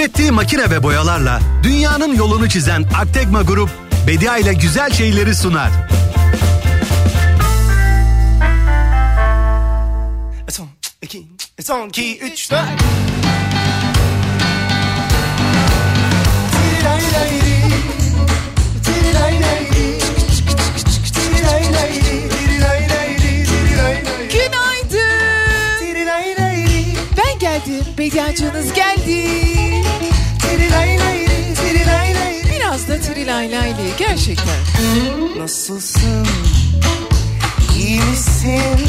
[0.00, 3.70] Ürettiği makine ve boyalarla dünyanın yolunu çizen Artegma Grup,
[4.06, 5.70] Bedia ile güzel şeyleri sunar.
[10.48, 10.68] Son
[11.02, 11.26] 2,
[11.62, 12.60] son 2, 3, 4...
[28.10, 29.26] Bediacınız geldi.
[32.56, 34.56] Biraz da Trilaylaylı gerçekten.
[35.38, 36.26] Nasılsın?
[37.78, 38.88] İyi misin?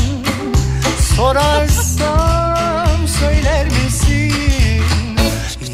[1.15, 4.84] Sorarsam söyler misin?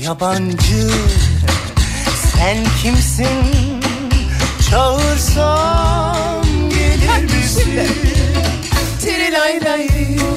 [0.04, 0.90] Yabancı
[2.34, 3.82] sen kimsin?
[4.70, 7.88] Çağırsam gelir misin?
[9.02, 10.28] Trilaylaylı.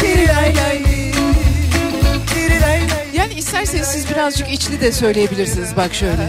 [0.00, 0.89] Trilaylaylı.
[3.40, 5.76] İsterseniz siz birazcık içli de söyleyebilirsiniz.
[5.76, 6.28] Bak şöyle.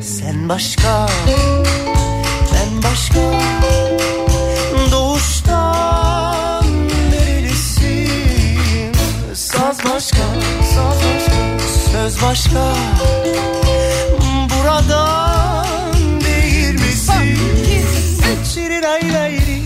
[0.00, 1.06] Sen başka,
[2.52, 3.20] ben başka.
[4.92, 6.64] Doğuştan
[7.10, 8.92] nerelisin?
[9.34, 10.22] Saz başka,
[11.92, 12.74] Söz başka.
[14.50, 15.45] Buradan değil
[17.36, 19.58] misin Tirilay lay li,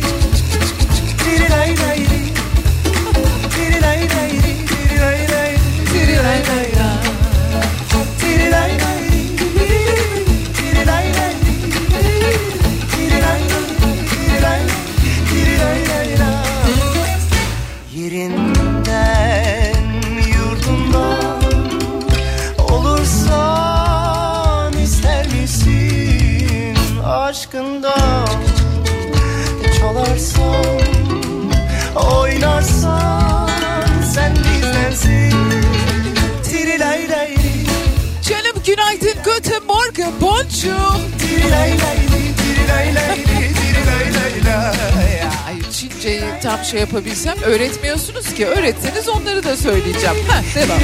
[46.60, 48.46] tam şey yapabilsem öğretmiyorsunuz ki.
[48.46, 50.16] Öğretseniz onları da söyleyeceğim.
[50.28, 50.78] Heh, devam.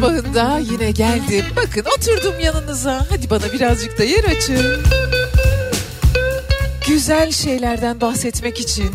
[0.00, 1.44] Sabahında yine geldim.
[1.56, 3.06] Bakın oturdum yanınıza.
[3.10, 4.82] Hadi bana birazcık da yer açın.
[6.88, 8.90] Güzel şeylerden bahsetmek için,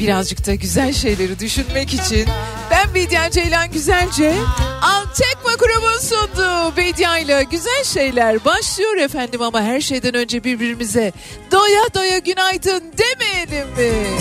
[0.00, 2.26] birazcık da güzel şeyleri düşünmek için
[2.70, 4.34] ben Bediye Ceylan Güzelce
[4.82, 11.12] Altekma grubun sunduğu Bediye ile güzel şeyler başlıyor efendim ama her şeyden önce birbirimize
[11.52, 14.18] doya doya günaydın demeyelim mi?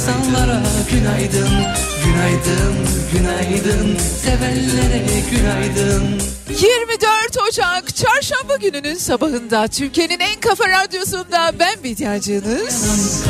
[0.00, 1.48] İnsanlara günaydın
[2.04, 2.74] Günaydın,
[3.12, 3.98] günaydın.
[3.98, 6.20] Sevenlere günaydın.
[6.48, 13.24] 24 Ocak çarşamba gününün sabahında Türkiye'nin en kafa radyosunda ben Bediacınız.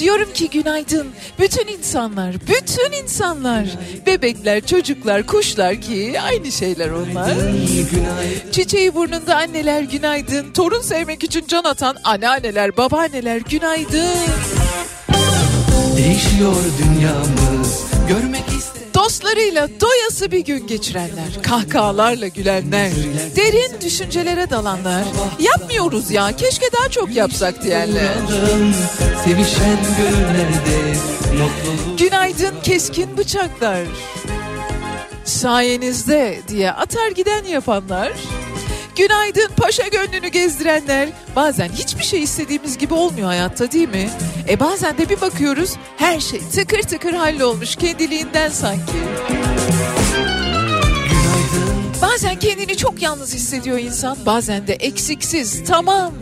[0.00, 1.06] Diyorum ki günaydın.
[1.38, 3.66] Bütün insanlar, bütün insanlar,
[4.06, 7.30] bebekler, çocuklar, kuşlar ki aynı şeyler onlar.
[7.90, 8.50] günaydın.
[8.52, 14.14] Çiçeği burnunda anneler günaydın, torun sevmek için can atan anneanneler, babaanneler günaydın.
[15.96, 18.44] Değişiyor dünyamız görmek
[18.94, 22.90] Dostlarıyla doyası bir gün geçirenler, kahkahalarla gülenler,
[23.36, 25.04] derin düşüncelere dalanlar,
[25.38, 28.14] yapmıyoruz ya keşke daha çok yapsak diyenler.
[29.24, 30.98] Sevişen gönüllerde
[31.32, 33.84] mutluluk Günaydın keskin bıçaklar.
[35.24, 38.12] Sayenizde diye atar giden yapanlar.
[38.96, 41.08] Günaydın paşa gönlünü gezdirenler.
[41.36, 44.10] Bazen hiçbir şey istediğimiz gibi olmuyor hayatta değil mi?
[44.48, 48.92] E bazen de bir bakıyoruz her şey tıkır tıkır hallolmuş kendiliğinden sanki.
[52.02, 54.18] Bazen kendini çok yalnız hissediyor insan.
[54.26, 56.12] Bazen de eksiksiz tamam.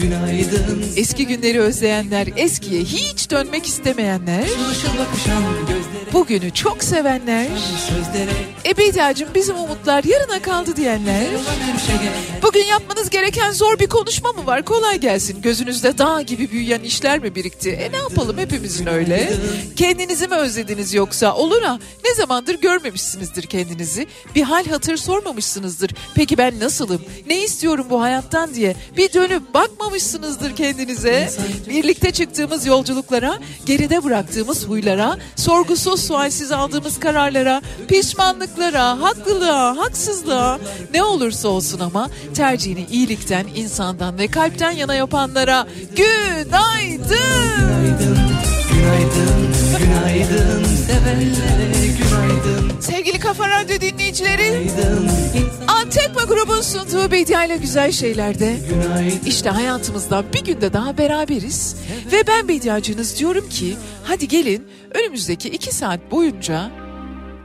[0.00, 4.42] günaydın Eski günleri özleyenler, eskiye hiç dönmek istemeyenler.
[4.42, 5.81] Gözlere
[6.12, 7.46] bugünü çok sevenler,
[7.88, 11.26] Sözlere e bizim umutlar yarına kaldı diyenler,
[12.42, 14.64] bugün yapmanız gereken zor bir konuşma mı var?
[14.64, 15.42] Kolay gelsin.
[15.42, 17.70] Gözünüzde dağ gibi büyüyen işler mi birikti?
[17.70, 19.32] E ne yapalım hepimizin öyle.
[19.76, 21.34] Kendinizi mi özlediniz yoksa?
[21.34, 24.06] Olur ha ne zamandır görmemişsinizdir kendinizi.
[24.34, 25.90] Bir hal hatır sormamışsınızdır.
[26.14, 27.02] Peki ben nasılım?
[27.26, 31.30] Ne istiyorum bu hayattan diye bir dönüp bakmamışsınızdır kendinize.
[31.68, 35.18] Birlikte çıktığımız yolculuklara, geride bıraktığımız huylara,
[35.92, 40.58] sorgusuz sualsiz aldığımız kararlara, pişmanlıklara, haklılığa, haksızlığa
[40.94, 45.66] ne olursa olsun ama tercihini iyilikten, insandan ve kalpten yana yapanlara
[45.96, 47.08] günaydın.
[47.08, 48.18] Günaydın,
[48.72, 55.10] günaydın, günaydın Sevenlere günaydın, Sevgili Kafa Radyo dinleyicileri, günaydın
[55.68, 61.76] Antekma grubun sunduğu Bedia ile Güzel Şeyler'de Günaydın İşte hayatımızda bir günde daha beraberiz
[62.12, 66.70] ve ben Bediacınız diyorum ki hadi gelin önümüzdeki iki saat boyunca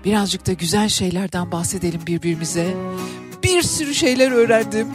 [0.05, 2.67] birazcık da güzel şeylerden bahsedelim birbirimize.
[3.43, 4.87] Bir sürü şeyler öğrendim.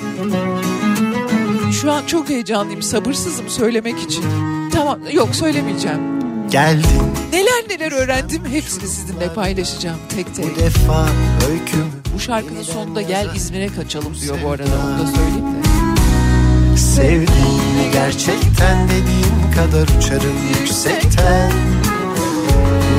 [1.81, 4.25] Şu an çok heyecanlıyım, sabırsızım söylemek için.
[4.73, 6.22] Tamam, yok söylemeyeceğim.
[6.53, 6.89] Geldin.
[7.33, 10.45] Neler neler öğrendim hepsini sizinle paylaşacağım tek tek.
[10.45, 11.07] bu defa
[11.51, 11.85] öykümü
[12.15, 16.77] Bu şarkının sonunda gel İzmir'e kaçalım diyor bu arada onu da söyleyeyim de.
[16.77, 21.53] Sevdin mi gerçekten dediğin kadar uçarım yüksekten.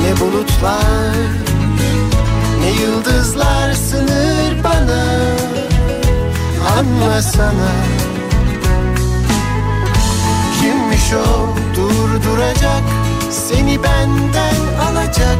[0.02, 1.14] Ne bulutlar
[2.60, 5.04] ne yıldızlar sınır bana.
[6.78, 7.72] Anlasana
[10.60, 13.03] Kimmiş o durduracak
[13.34, 14.54] seni benden
[14.88, 15.38] alacak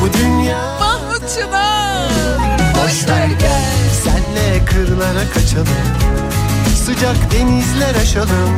[0.00, 0.78] Bu dünya.
[0.80, 2.08] Mahmut Çınar!
[2.74, 3.64] Boş ver gel.
[4.04, 5.66] Senle kırlara kaçalım.
[6.84, 8.50] Sıcak denizler aşalım.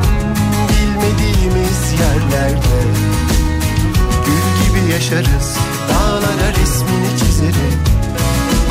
[0.69, 2.79] Bilmediğimiz yerlerde
[4.27, 5.57] Gül gibi yaşarız.
[5.89, 7.79] Dağlara resmini çizerim.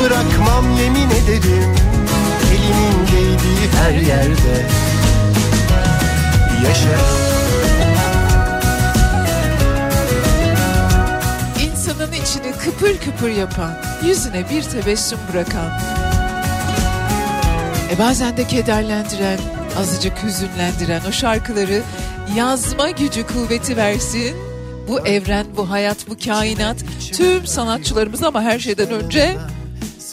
[0.02, 1.74] Bırakmam yemin ederim.
[2.50, 4.66] Elimin değdiği her yerde
[6.68, 7.27] Yaşarım
[12.68, 13.72] kıpır kıpır yapan,
[14.06, 15.80] yüzüne bir tebessüm bırakan,
[17.92, 19.38] e bazen de kederlendiren,
[19.78, 21.82] azıcık hüzünlendiren o şarkıları
[22.36, 24.36] yazma gücü kuvveti versin.
[24.88, 26.76] Bu evren, bu hayat, bu kainat
[27.12, 29.36] tüm sanatçılarımız ama her şeyden önce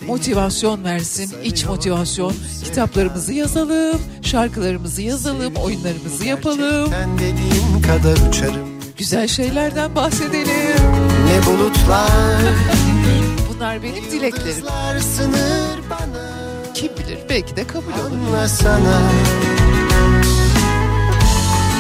[0.08, 2.34] motivasyon versin, iç motivasyon.
[2.64, 6.94] Kitaplarımızı yazalım, şarkılarımızı yazalım, oyunlarımızı yapalım.
[8.98, 10.76] Güzel şeylerden bahsedelim.
[11.26, 11.75] Ne bulutlar
[13.50, 14.66] Bunlar benim dileklerim.
[16.74, 18.28] Kim bilir belki de kabul olur.
[18.28, 19.02] Anlasana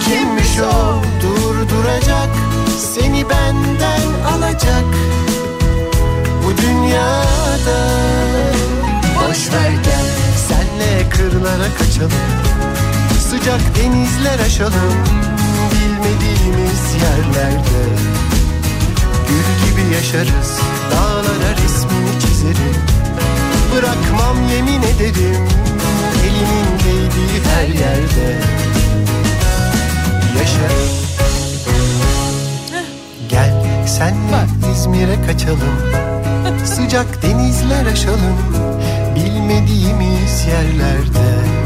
[0.05, 1.01] Kimmiş o?
[1.21, 2.29] Durduracak
[2.77, 4.01] Seni benden
[4.33, 4.85] alacak.
[6.45, 7.79] Bu dünyada.
[9.15, 10.05] Boş ver gel.
[10.47, 12.11] Senle kırlara kaçalım.
[13.29, 14.93] Sıcak denizler aşalım.
[15.71, 17.85] Bilmediğimiz yerlerde
[19.27, 20.59] Gül gibi yaşarız
[20.91, 22.75] Dağlara resmini çizerim.
[23.75, 25.47] Bırakmam yemin ederim
[26.23, 28.41] Elimin değdiği her yerde.
[30.39, 30.95] Yaşarım
[33.29, 33.53] Gel
[33.87, 36.05] senle İzmir'e kaçalım.
[36.65, 38.37] Sıcak denizler aşalım
[39.15, 41.64] Bilmediğimiz yerlerde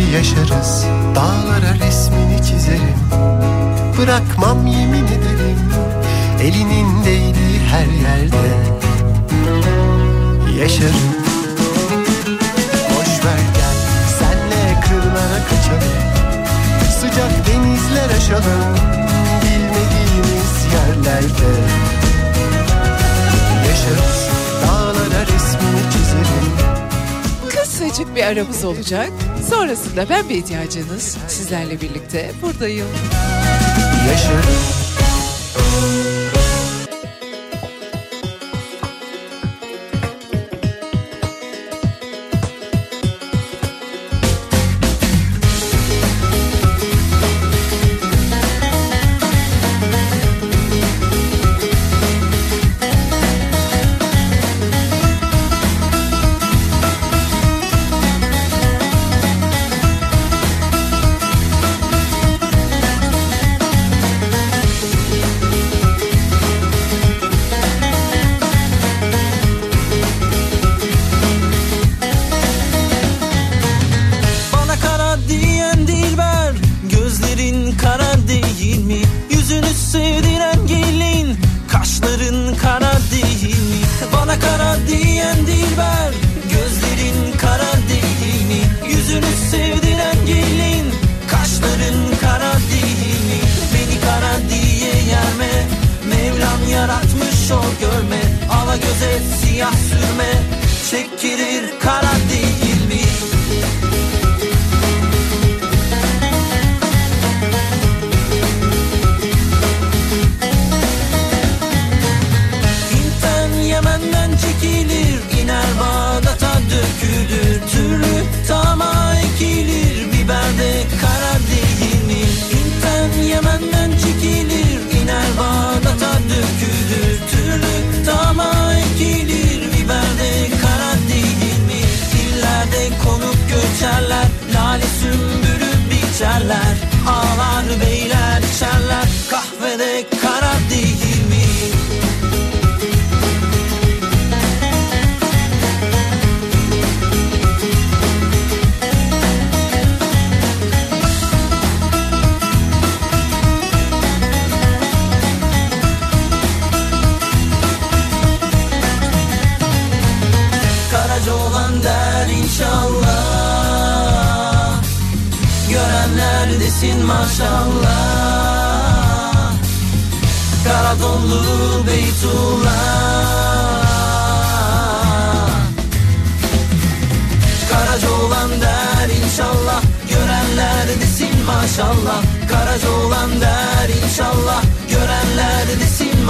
[0.00, 0.84] gibi yaşarız.
[1.14, 3.00] Dağlara resmini çizerim.
[3.98, 5.72] Bırakmam yemin ederim.
[6.42, 8.36] Elinin değdiği her yerde
[10.60, 11.14] Yaşarım.
[12.90, 13.76] Boş ver gel
[14.18, 16.00] Senle kırlara kaçalım.
[17.00, 18.74] Sıcak denizler aşalım.
[19.42, 21.50] Bilmediğimiz yerlerde
[23.68, 24.09] Yaşarız
[27.80, 29.10] Kısacık bir aramız olacak.
[29.50, 32.86] Sonrasında ben bir ihtiyacınız sizlerle birlikte buradayım.
[34.10, 36.39] Yaşarım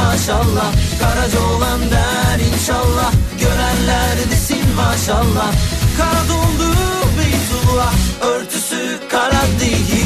[0.04, 0.72] maşallah.
[1.00, 3.12] Karaca olan der inşallah.
[3.40, 5.52] Görenler desin maşallah.
[5.96, 6.68] Kara doldu
[7.18, 7.94] Beytullah.
[8.20, 9.99] Örtüsü kara değil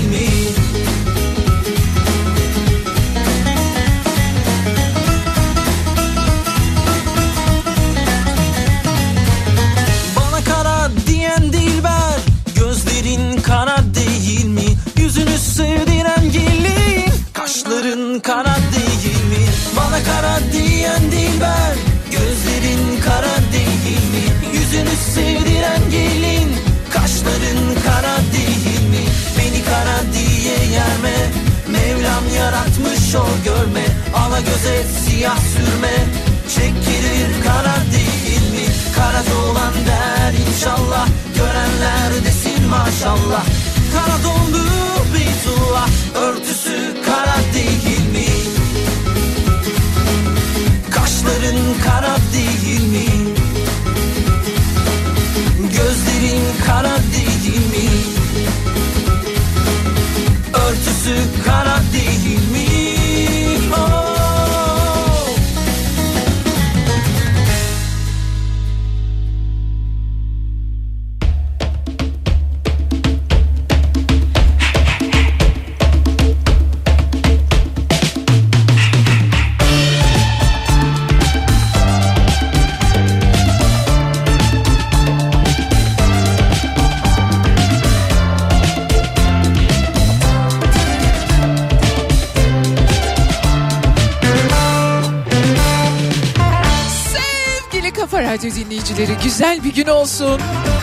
[32.05, 33.85] Mevlam yaratmış o görme
[34.15, 36.05] Ala göze siyah sürme
[36.55, 38.73] Çekilir kara değil mi?
[38.97, 43.45] Kara dolan der inşallah Görenler desin maşallah
[43.93, 44.65] Kara dondu
[45.15, 48.27] Beytullah Örtüsü kara değil mi?
[50.91, 53.35] Kaşların kara değil mi?
[55.59, 57.34] Gözlerin kara değil
[61.05, 62.59] Örtüsü kara değil mi?
[62.59, 62.64] Oh.
[98.95, 100.41] Dinleyicileri güzel bir gün olsun.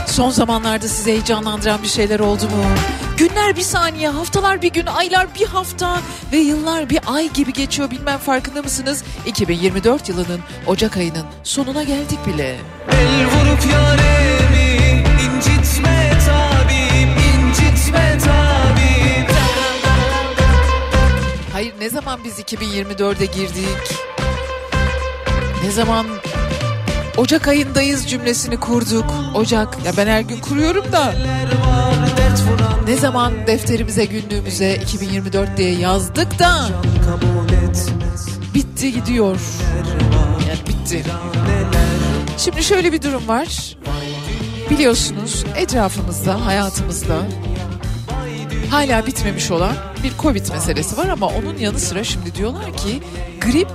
[0.08, 2.64] Son zamanlarda sizi heyecanlandıran bir şeyler oldu mu?
[3.18, 6.02] Günler bir saniye, haftalar bir gün, aylar bir hafta
[6.32, 9.04] ve yıllar bir ay gibi geçiyor bilmem farkında mısınız?
[9.26, 12.58] 2024 yılının Ocak ayının sonuna geldik bile.
[12.92, 15.04] El vurup yaremi
[15.36, 16.12] incitme
[17.36, 18.18] incitme
[21.54, 23.98] Hayır ne zaman biz 2024'e girdik?
[25.64, 26.06] Ne zaman
[27.18, 29.06] Ocak ayındayız cümlesini kurduk.
[29.36, 31.14] Ocak ya ben her gün kuruyorum da
[32.88, 36.70] ne zaman defterimize günlüğümüze 2024 diye yazdık da
[38.54, 39.40] bitti gidiyor.
[40.50, 41.04] Yani bitti.
[42.38, 43.78] Şimdi şöyle bir durum var.
[44.70, 47.18] Biliyorsunuz etrafımızda, hayatımızda
[48.72, 53.02] hala bitmemiş olan bir Covid meselesi var ama onun yanı sıra şimdi diyorlar ki
[53.42, 53.68] grip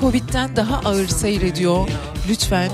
[0.00, 1.88] Covid'den daha ağır seyrediyor.
[2.28, 2.70] Lütfen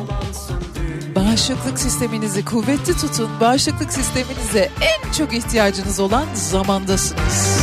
[1.15, 3.31] bağışıklık sisteminizi kuvvetli tutun.
[3.41, 7.61] Bağışıklık sisteminize en çok ihtiyacınız olan zamandasınız.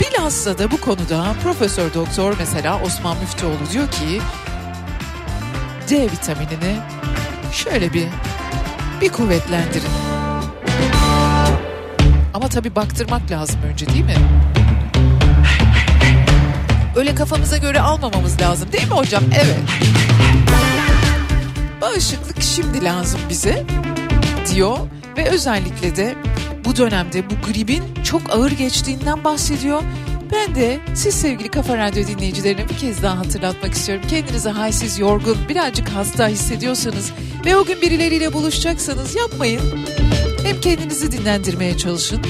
[0.00, 4.20] Bilhassa da bu konuda Profesör Doktor mesela Osman Müftüoğlu diyor ki
[5.90, 6.76] D vitaminini
[7.52, 8.06] şöyle bir
[9.00, 9.90] bir kuvvetlendirin.
[12.34, 14.16] Ama tabii baktırmak lazım önce değil mi?
[16.96, 19.24] Öyle kafamıza göre almamamız lazım değil mi hocam?
[19.34, 19.58] Evet.
[21.80, 23.66] Bağışıklık şimdi lazım bize
[24.54, 24.78] diyor
[25.16, 26.14] ve özellikle de
[26.64, 29.82] bu dönemde bu gribin çok ağır geçtiğinden bahsediyor.
[30.32, 34.04] Ben de siz sevgili Kafa Radyo dinleyicilerine bir kez daha hatırlatmak istiyorum.
[34.10, 37.12] Kendinizi halsiz, yorgun, birazcık hasta hissediyorsanız
[37.44, 39.60] ve o gün birileriyle buluşacaksanız yapmayın.
[40.44, 42.22] Hem kendinizi dinlendirmeye çalışın.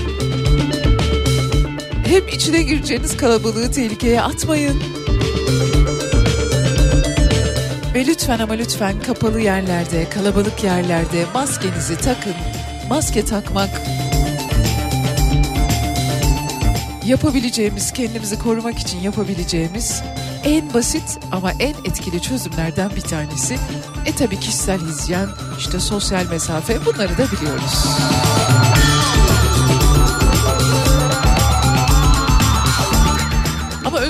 [2.13, 4.83] Hem içine gireceğiniz kalabalığı tehlikeye atmayın.
[7.95, 12.35] Ve lütfen ama lütfen kapalı yerlerde, kalabalık yerlerde maskenizi takın.
[12.89, 13.71] Maske takmak
[17.07, 20.03] yapabileceğimiz, kendimizi korumak için yapabileceğimiz
[20.45, 23.57] en basit ama en etkili çözümlerden bir tanesi.
[24.07, 25.29] E tabi kişisel hijyen,
[25.59, 27.87] işte sosyal mesafe bunları da biliyoruz.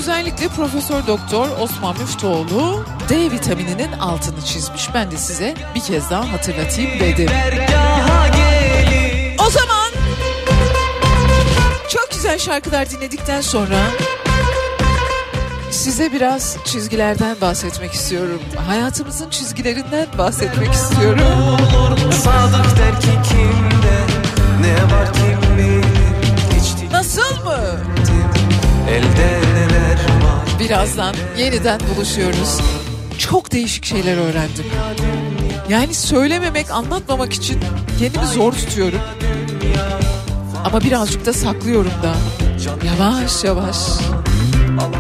[0.03, 4.95] Özellikle Profesör Doktor Osman Müftüoğlu D vitamininin altını çizmiş.
[4.95, 7.29] Ben de size bir kez daha hatırlatayım dedim.
[9.47, 9.91] O zaman
[11.89, 13.79] çok güzel şarkılar dinledikten sonra
[15.71, 18.43] size biraz çizgilerden bahsetmek istiyorum.
[18.67, 21.59] Hayatımızın çizgilerinden bahsetmek istiyorum.
[22.13, 23.99] Sadık der ki kimde
[24.61, 27.59] Ne var kim bilir Nasıl mı?
[28.91, 29.42] elde
[30.63, 32.61] Birazdan yeniden buluşuyoruz.
[33.19, 34.65] Çok değişik şeyler öğrendim.
[35.69, 37.61] Yani söylememek, anlatmamak için
[37.99, 39.01] kendimi zor tutuyorum.
[40.65, 42.15] Ama birazcık da saklıyorum da.
[42.87, 43.77] Yavaş yavaş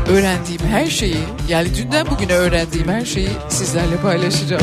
[0.09, 4.63] öğrendiğim her şeyi, yani dünden bugüne öğrendiğim her şeyi sizlerle paylaşacağım.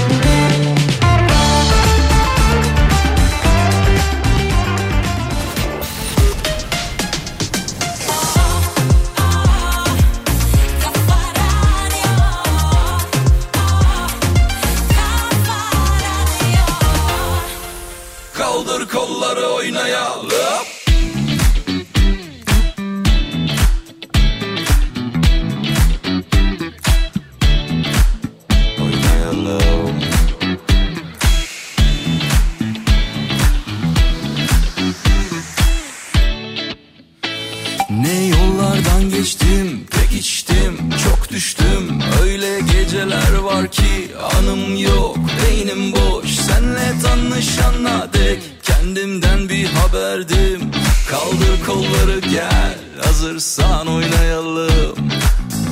[39.20, 42.02] Geçtim, pek içtim, çok düştüm.
[42.24, 46.30] Öyle geceler var ki anım yok, beynim boş.
[46.30, 50.72] Senle tanışana dek kendimden bir haberdim.
[51.10, 54.96] Kaldır kolları gel, hazırsan oynayalım.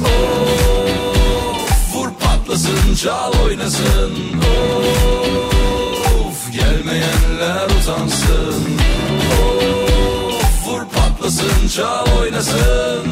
[0.06, 4.14] Of, vur patlasın, çal oynasın.
[6.20, 8.77] Of, gelmeyenler utansın.
[11.28, 13.06] Patlasın, çal oynasın.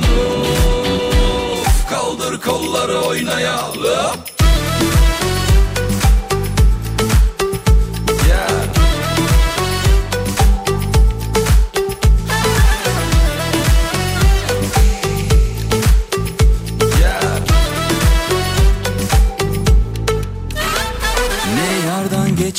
[1.52, 4.35] Of, kaldır kolları oynayalım.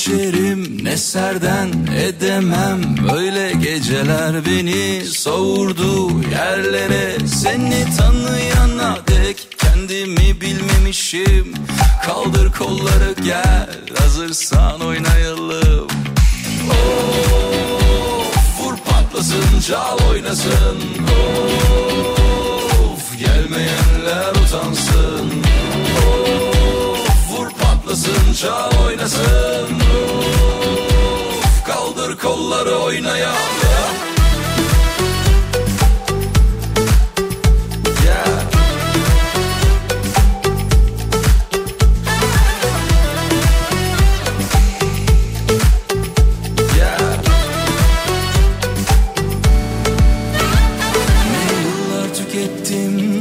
[0.06, 2.80] Geçerim ne serden edemem.
[3.12, 7.26] Böyle geceler beni savurdu yerlere.
[7.26, 11.54] Seni tanıyana dek kendimi bilmemişim.
[12.06, 15.88] Kaldır kolları gel hazırsan oynayalım.
[16.70, 20.78] Of vur patlasın çal oynasın.
[22.92, 25.42] Of gelmeyenler utansın.
[25.98, 26.45] Of
[27.96, 29.80] patlasın çal oynasın.
[31.38, 32.78] Of kaldır kolları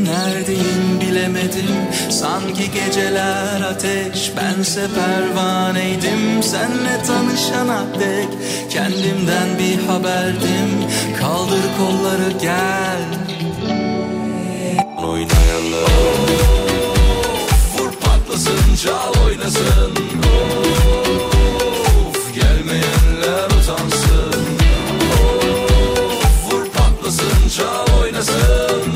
[0.05, 1.75] neredeyim bilemedim.
[2.09, 8.29] Sanki geceler ateş bense pervaneydim Senle tanışana dek
[8.69, 10.85] kendimden bir haberdim
[11.19, 13.01] Kaldır kolları gel.
[14.97, 15.89] Oynayalım.
[17.77, 19.91] Vur patlasın çal oynasın.
[22.07, 24.45] Of gelmeyenler utansın.
[26.23, 28.94] Of vur patlasın çal oynasın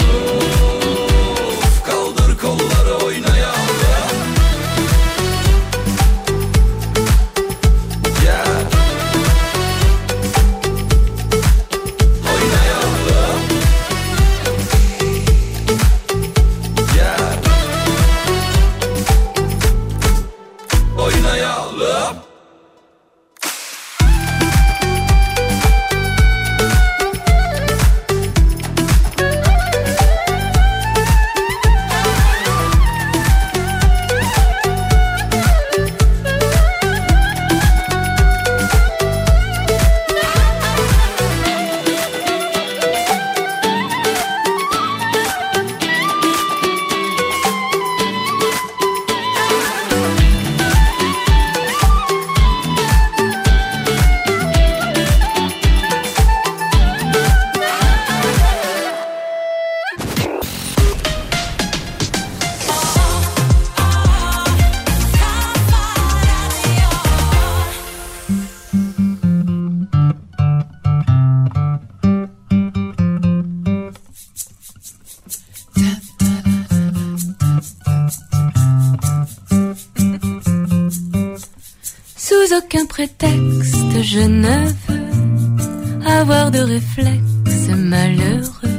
[86.79, 88.69] réflexe malheureux.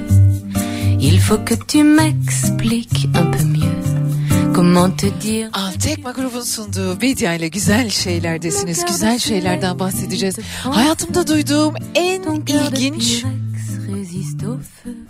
[1.01, 5.49] Il faut que tu m'expliques un peu mieux comment te dire.
[5.53, 8.85] Al Tekma grubun sunduğu Bedia ile güzel şeylerdesiniz.
[8.85, 10.39] Güzel şeylerden bahsedeceğiz.
[10.63, 13.25] Hayatımda duyduğum en ilginç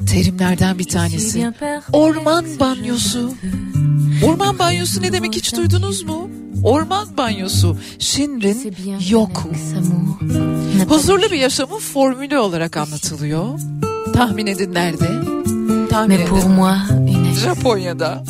[0.07, 1.53] terimlerden bir tanesi.
[1.93, 3.35] Orman banyosu.
[4.25, 6.30] Orman banyosu ne demek hiç duydunuz mu?
[6.65, 7.77] Orman banyosu.
[10.79, 13.61] N'a pas Huzurlu bir yaşamın formülü olarak anlatılıyor.
[14.15, 15.09] Tahmin edin nerede?
[15.91, 16.27] Tahmin edin.
[17.35, 18.25] Japonya'da.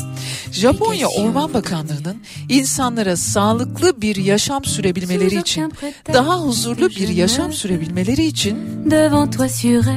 [0.51, 2.17] Japonya Orman Bakanlığı'nın
[2.49, 5.73] insanlara sağlıklı bir yaşam sürebilmeleri için,
[6.13, 8.57] daha huzurlu bir yaşam sürebilmeleri için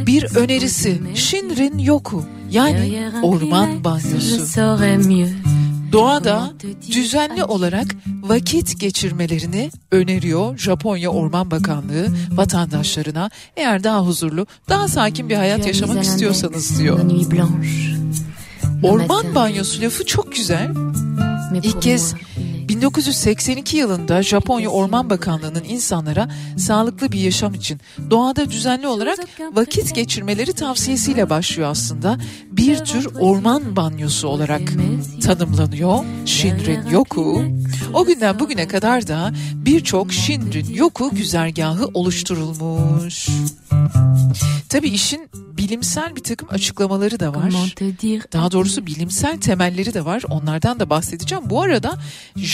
[0.06, 4.46] bir önerisi Shinrin Yoku yani orman banyosu.
[5.94, 6.52] Doğada
[6.92, 7.86] düzenli olarak
[8.22, 13.30] vakit geçirmelerini öneriyor Japonya Orman Bakanlığı vatandaşlarına.
[13.56, 17.00] Eğer daha huzurlu, daha sakin bir hayat yaşamak istiyorsanız diyor.
[18.82, 20.70] Orman banyosu lafı çok güzel.
[21.62, 22.14] İlk kez
[22.68, 29.18] 1982 yılında Japonya Orman Bakanlığı'nın insanlara sağlıklı bir yaşam için doğada düzenli olarak
[29.52, 32.18] vakit geçirmeleri tavsiyesiyle başlıyor aslında.
[32.50, 34.72] Bir tür orman banyosu olarak
[35.24, 37.44] tanımlanıyor Shinrin Yoku.
[37.94, 43.28] O günden bugüne kadar da birçok Shinrin Yoku güzergahı oluşturulmuş.
[44.68, 47.74] Tabii işin bilimsel bir takım açıklamaları da var.
[48.32, 50.22] Daha doğrusu bilimsel temelleri de var.
[50.30, 51.44] Onlardan da bahsedeceğim.
[51.50, 51.98] Bu arada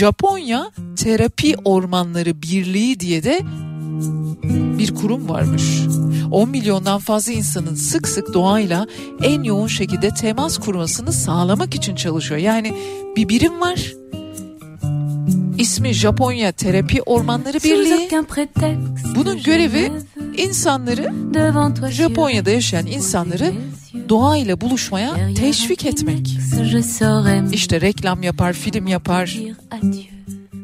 [0.01, 3.41] Japonya Terapi Ormanları Birliği diye de
[4.79, 5.63] bir kurum varmış.
[6.31, 8.87] 10 milyondan fazla insanın sık sık doğayla
[9.23, 12.41] en yoğun şekilde temas kurmasını sağlamak için çalışıyor.
[12.41, 12.75] Yani
[13.17, 13.95] bir birim var.
[15.59, 18.09] İsmi Japonya Terapi Ormanları Birliği.
[19.17, 19.93] Bunun görevi
[20.37, 21.13] insanları
[21.91, 23.53] Japonya'da yaşayan insanları.
[24.11, 26.39] Doğayla buluşmaya teşvik etmek.
[27.53, 29.39] İşte reklam yapar, film yapar,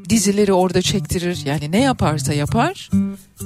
[0.09, 1.39] dizileri orada çektirir.
[1.45, 2.91] Yani ne yaparsa yapar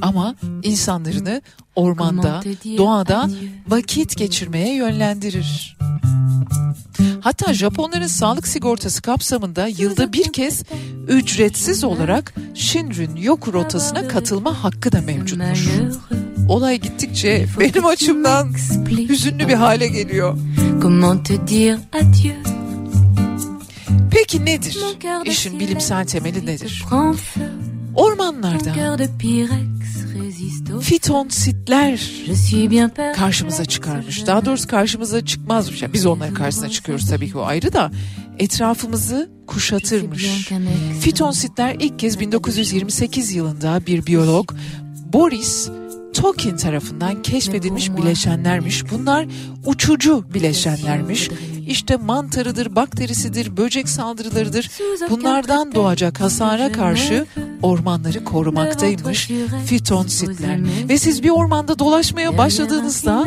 [0.03, 1.43] ama insanlarını
[1.77, 2.41] ormanda,
[2.77, 3.31] doğada
[3.69, 5.77] vakit geçirmeye yönlendirir.
[7.21, 10.63] Hatta Japonların sağlık sigortası kapsamında yılda bir kez
[11.09, 15.69] ücretsiz olarak Shinrin Yoku rotasına katılma hakkı da mevcutmuş.
[16.51, 18.53] Olay gittikçe benim açımdan
[19.09, 20.39] hüzünlü bir hale geliyor.
[24.11, 24.79] Peki nedir?
[25.25, 26.85] İşin bilimsel temeli nedir?
[27.95, 28.75] Ormanlarda
[30.81, 32.01] fitonsitler
[33.15, 34.27] karşımıza çıkarmış.
[34.27, 35.83] Daha doğrusu karşımıza çıkmazmış.
[35.83, 37.91] Yani biz onların karşısına çıkıyoruz tabii ki o ayrı da
[38.39, 40.51] etrafımızı kuşatırmış.
[41.01, 44.53] Fitonsitler ilk kez 1928 yılında bir biyolog
[45.13, 45.71] Boris
[46.15, 48.91] Tokin tarafından keşfedilmiş bileşenlermiş.
[48.91, 49.27] Bunlar
[49.67, 51.31] uçucu bileşenlermiş.
[51.67, 54.71] İşte mantarıdır, bakterisidir, böcek saldırılarıdır.
[55.11, 57.27] Bunlardan doğacak hasara karşı
[57.63, 59.31] ormanları korumaktaymış
[59.67, 60.61] fitonsitler.
[60.89, 63.27] Ve siz bir ormanda dolaşmaya başladığınızda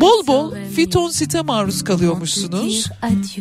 [0.00, 2.86] bol bol fitonsite maruz kalıyormuşsunuz.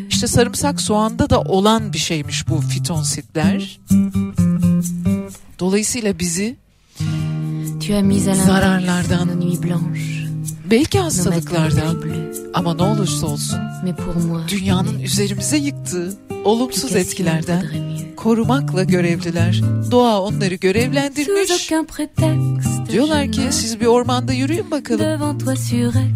[0.10, 3.80] İşte sarımsak soğanda da olan bir şeymiş bu fitonsitler.
[5.60, 6.58] Dolayısıyla bizi
[8.46, 9.30] zararlardan,
[10.72, 12.04] belki hastalıklardan
[12.54, 17.66] ama ne olursa olsun Mais pour moi, dünyanın üzerimize yıktığı olumsuz etkilerden
[18.16, 19.62] korumakla görevliler.
[19.92, 21.72] Doğa onları görevlendirmiş.
[22.92, 25.40] Diyorlar ki siz bir ormanda yürüyün bakalım.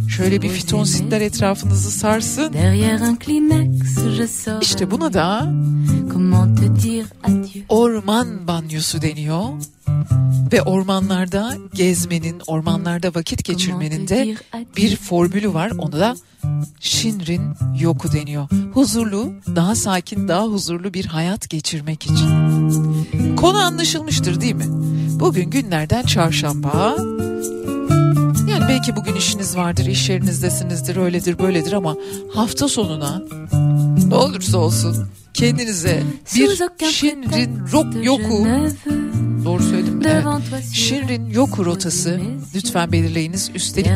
[0.10, 2.54] Şöyle bir fitonsitler etrafınızı sarsın.
[2.54, 3.84] Derrière un Kleenex,
[4.18, 5.54] je saurais İşte buna da
[7.70, 9.44] orman banyosu deniyor.
[10.52, 14.36] Ve ormanlarda gezmenin, ormanlarda vakit geçirmenin de
[14.78, 15.72] bir formülü var.
[15.78, 16.16] Onu da
[16.80, 17.42] Shinrin
[17.80, 18.48] Yoku deniyor.
[18.74, 22.30] Huzurlu, daha sakin, daha huzurlu bir hayat geçirmek için.
[23.36, 24.66] Konu anlaşılmıştır değil mi?
[25.20, 26.96] Bugün günlerden çarşamba.
[28.50, 31.96] Yani belki bugün işiniz vardır, iş yerinizdesinizdir, öyledir, böyledir ama
[32.34, 33.22] hafta sonuna
[34.08, 36.04] ne olursa olsun kendinize
[36.36, 38.48] bir prétexte, Rok Yoku
[39.46, 40.04] Doğru söyledim mi?
[40.08, 40.64] Evet.
[40.74, 42.22] Shinrin Yoku rotası
[42.56, 43.52] lütfen belirleyiniz.
[43.56, 43.92] Üstelik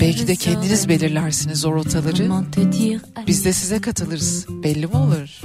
[0.00, 2.30] belki de kendiniz belirlersiniz o rotaları.
[3.26, 4.46] Biz de size katılırız.
[4.48, 5.40] Belli mi olur?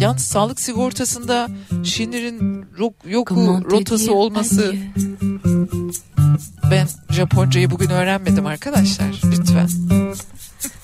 [0.00, 1.48] Yalnız sağlık sigortasında
[2.78, 4.74] Rok Yoku rotası olması
[6.70, 9.20] ben Japoncayı bugün öğrenmedim arkadaşlar.
[9.24, 9.68] Lütfen.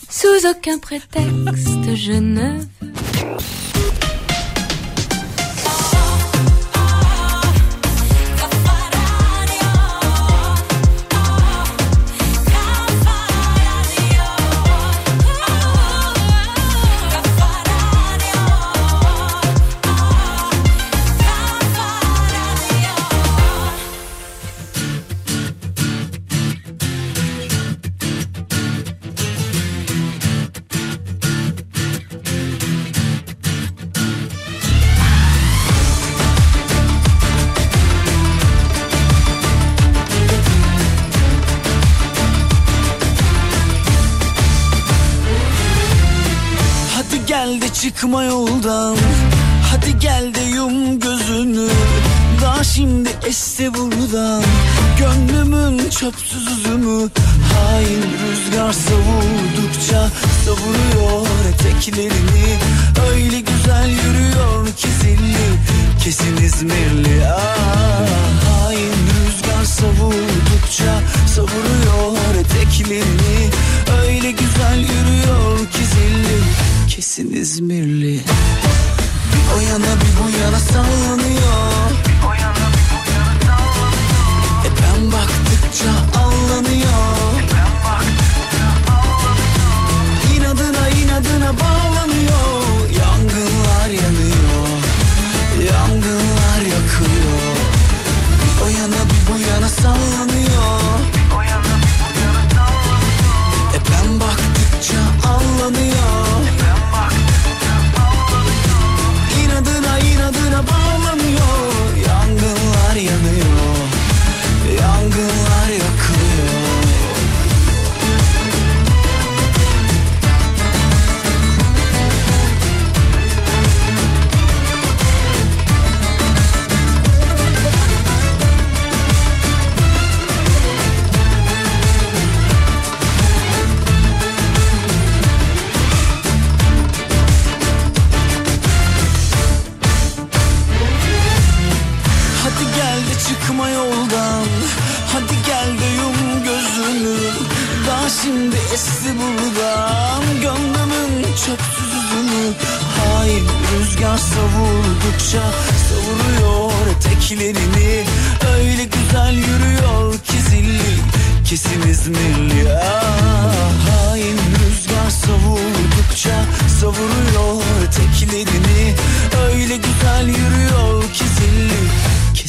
[0.08, 2.60] Sous aucun prétexte, je ne
[48.68, 48.97] rainbow.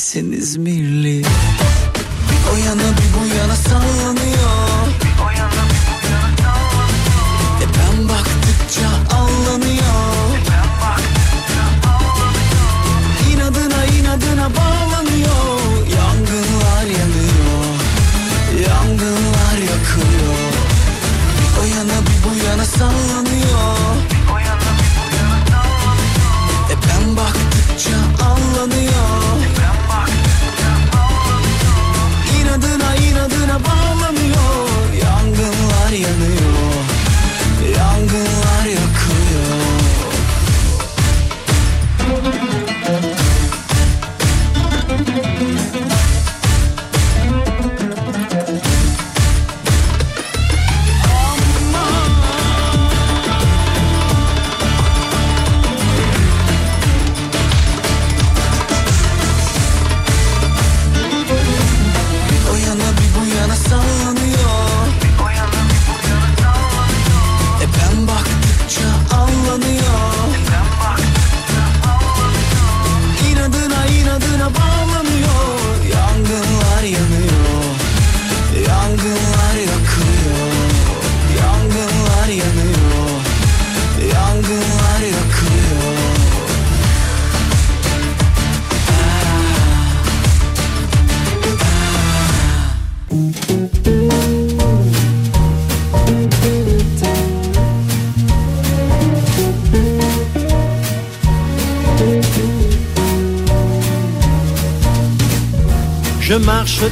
[0.10, 0.72] Gelsiniz mi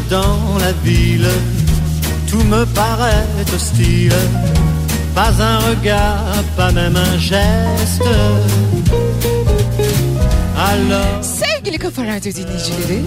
[0.10, 1.32] dans la ville,
[2.30, 4.14] tout me paraît hostile.
[5.16, 8.04] Pas un regard, pas même un geste.
[10.58, 13.02] Alors, Sevgili Kafa Radyo dinleyicileri,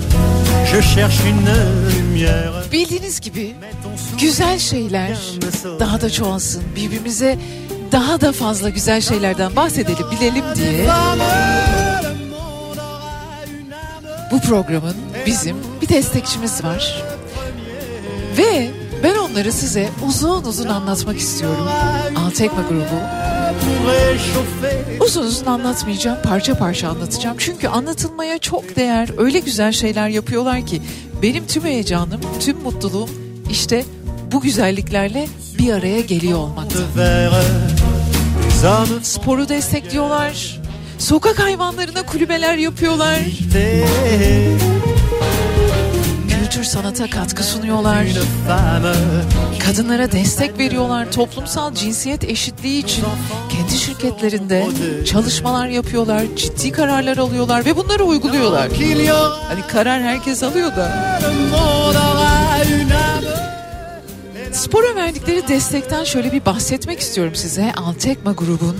[0.72, 1.54] je cherche une
[1.92, 2.52] lumière.
[2.72, 3.54] bildiğiniz gibi
[4.20, 5.18] güzel şeyler
[5.80, 6.62] daha da çoğalsın.
[6.76, 7.38] Birbirimize
[7.92, 10.86] daha da fazla güzel şeylerden bahsedelim, bilelim diye.
[14.30, 17.04] Bu programın bizim bir destekçimiz var.
[18.38, 18.70] Ve
[19.02, 21.68] ben onları size uzun uzun anlatmak istiyorum.
[22.16, 23.00] Altekma grubu.
[25.04, 27.36] Uzun uzun anlatmayacağım, parça parça anlatacağım.
[27.38, 30.82] Çünkü anlatılmaya çok değer, öyle güzel şeyler yapıyorlar ki
[31.22, 33.08] benim tüm heyecanım, tüm mutluluğum
[33.50, 33.84] işte
[34.32, 35.28] bu güzelliklerle
[35.58, 36.78] bir araya geliyor olmakta.
[39.02, 40.60] Sporu destekliyorlar,
[40.98, 43.18] sokak hayvanlarına kulübeler yapıyorlar,
[46.50, 46.60] frités.
[46.60, 48.06] kültür sanat hayata katkı sunuyorlar.
[49.66, 51.12] Kadınlara destek veriyorlar.
[51.12, 53.04] Toplumsal cinsiyet eşitliği için
[53.48, 54.66] kendi şirketlerinde
[55.04, 56.22] çalışmalar yapıyorlar.
[56.36, 58.68] Ciddi kararlar alıyorlar ve bunları uyguluyorlar.
[59.48, 61.18] Hani karar herkes alıyor da.
[64.52, 67.72] Spora verdikleri destekten şöyle bir bahsetmek istiyorum size.
[67.72, 68.76] Altekma grubun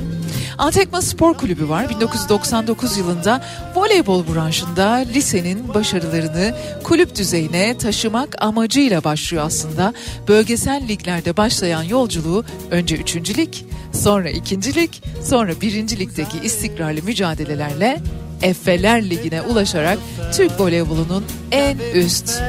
[0.58, 1.88] Antekma Spor Kulübü var.
[1.88, 3.42] 1999 yılında
[3.74, 9.94] voleybol branşında lisenin başarılarını kulüp düzeyine taşımak amacıyla başlıyor aslında.
[10.28, 18.00] Bölgesel liglerde başlayan yolculuğu önce üçüncülük, sonra ikincilik, sonra birincilikteki istikrarlı mücadelelerle
[18.42, 19.98] Effeler Ligi'ne ulaşarak
[20.32, 22.42] Türk voleybolunun en üst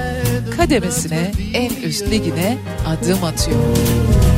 [0.58, 3.60] kademesine, en üst ligine adım atıyor.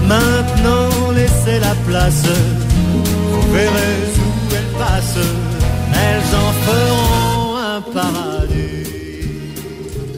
[0.07, 2.72] Maintenant laissez la place
[3.53, 5.31] verrez où elles passent
[6.05, 8.87] Elles en feront un paradis.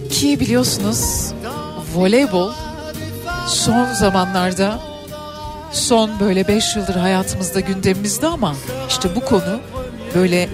[0.09, 1.33] Ki biliyorsunuz
[1.95, 2.51] voleybol
[3.47, 4.79] son zamanlarda
[5.71, 8.55] son böyle 5 yıldır hayatımızda gündemimizde ama
[8.89, 9.59] işte bu konu
[10.15, 10.49] böyle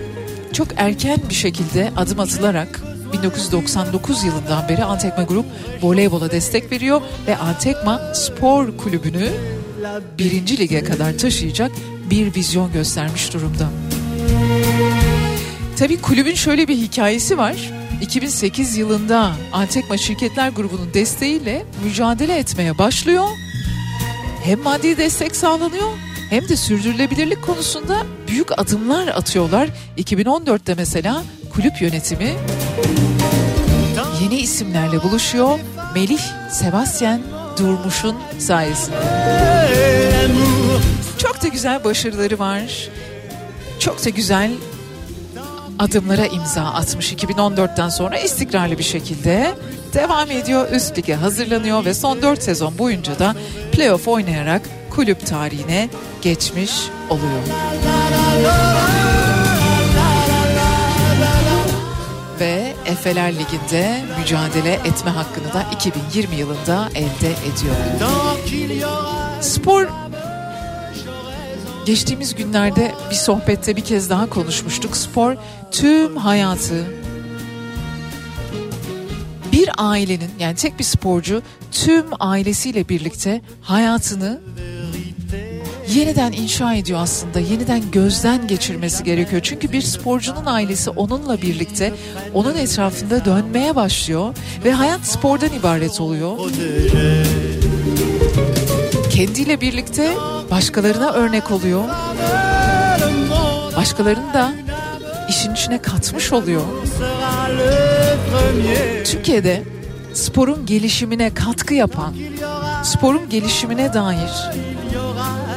[0.53, 2.81] çok erken bir şekilde adım atılarak
[3.13, 5.45] 1999 yılından beri Antekma Grup
[5.81, 9.29] voleybola destek veriyor ve Antekma Spor Kulübü'nü
[10.17, 11.71] birinci lige kadar taşıyacak
[12.11, 13.69] bir vizyon göstermiş durumda.
[15.77, 17.71] Tabii kulübün şöyle bir hikayesi var.
[18.01, 23.27] 2008 yılında Antekma Şirketler Grubu'nun desteğiyle mücadele etmeye başlıyor.
[24.43, 25.89] Hem maddi destek sağlanıyor
[26.29, 29.69] hem de sürdürülebilirlik konusunda büyük adımlar atıyorlar.
[29.97, 32.33] 2014'te mesela kulüp yönetimi
[34.21, 35.59] yeni isimlerle buluşuyor.
[35.95, 36.21] Melih
[36.51, 37.21] Sebastian
[37.57, 39.90] Durmuş'un sayesinde.
[41.41, 42.89] Çok da güzel başarıları var.
[43.79, 44.51] Çok da güzel
[45.79, 49.53] adımlara imza atmış 2014'ten sonra istikrarlı bir şekilde
[49.93, 50.71] devam ediyor.
[50.71, 53.35] Üst lige hazırlanıyor ve son 4 sezon boyunca da
[53.71, 55.89] playoff oynayarak kulüp tarihine
[56.21, 56.71] geçmiş
[57.09, 57.41] oluyor.
[62.39, 67.75] Ve Efeler Ligi'nde mücadele etme hakkını da 2020 yılında elde ediyor.
[69.41, 69.87] Spor
[71.85, 74.97] geçtiğimiz günlerde bir sohbette bir kez daha konuşmuştuk.
[74.97, 75.35] Spor
[75.71, 76.85] tüm hayatı
[79.51, 81.41] bir ailenin yani tek bir sporcu
[81.71, 84.41] tüm ailesiyle birlikte hayatını
[85.93, 87.39] yeniden inşa ediyor aslında.
[87.39, 89.41] Yeniden gözden geçirmesi gerekiyor.
[89.43, 91.93] Çünkü bir sporcunun ailesi onunla birlikte
[92.33, 96.37] onun etrafında dönmeye başlıyor ve hayat spordan ibaret oluyor.
[99.09, 100.13] Kendiyle birlikte
[100.51, 101.83] başkalarına örnek oluyor.
[103.77, 104.51] Başkalarını da
[105.29, 106.61] işin içine katmış oluyor.
[109.05, 109.63] Türkiye'de
[110.13, 112.13] sporun gelişimine katkı yapan,
[112.83, 114.31] sporun gelişimine dair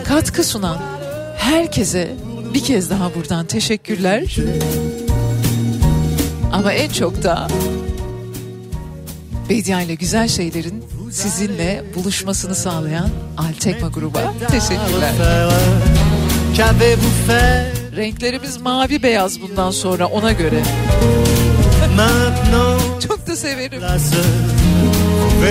[0.05, 0.79] katkı sunan
[1.37, 2.17] herkese
[2.55, 4.37] bir kez daha buradan teşekkürler.
[6.53, 7.49] Ama en çok da
[9.49, 10.85] Bedia ile güzel şeylerin
[11.15, 15.13] sizinle buluşmasını sağlayan Altekma gruba teşekkürler.
[17.97, 20.63] Renklerimiz mavi beyaz bundan sonra ona göre.
[23.09, 23.83] Çok da severim.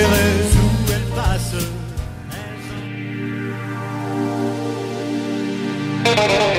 [0.03, 1.73] place
[6.05, 6.52] Vous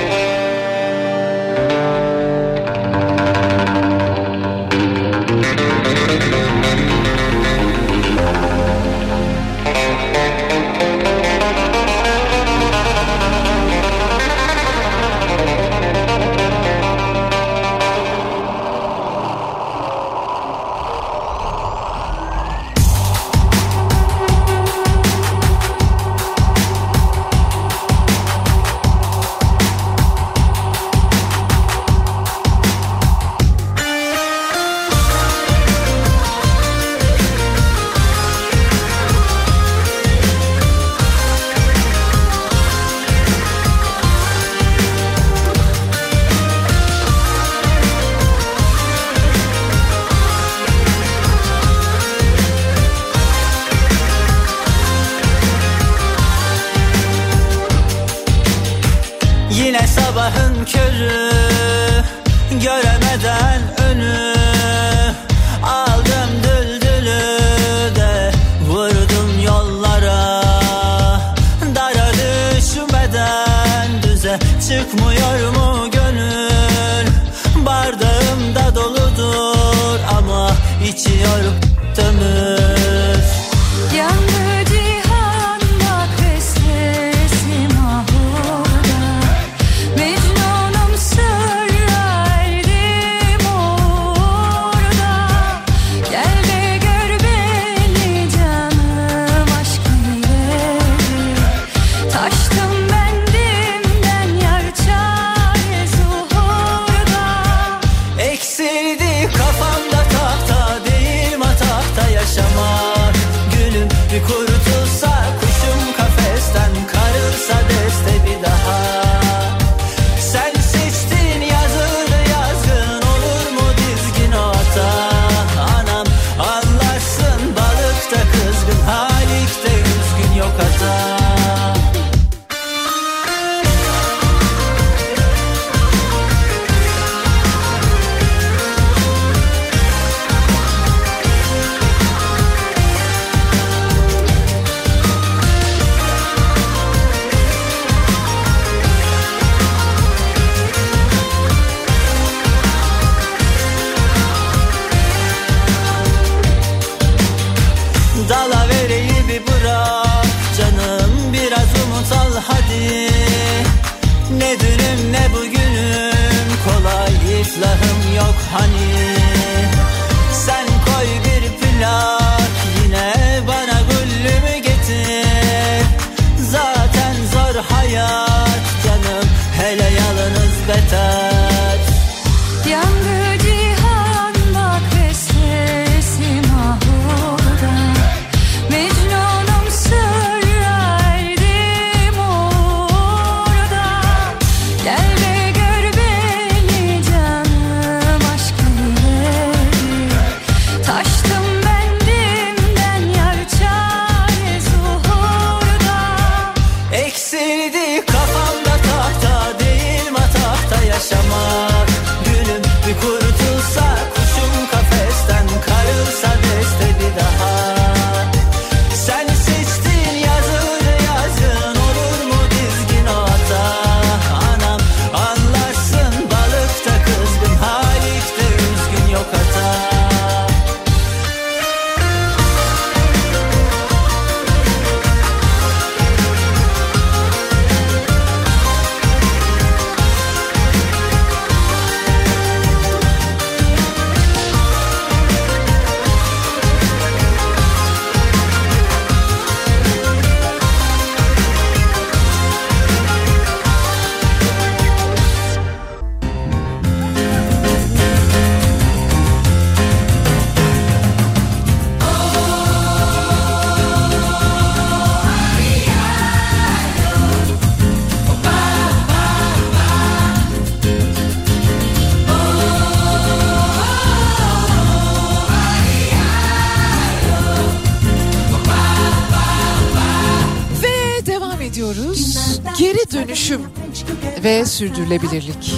[284.75, 285.73] sürdürülebilirlik.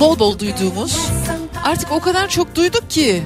[0.00, 0.98] Bol bol duyduğumuz
[1.64, 3.22] artık o kadar çok duyduk ki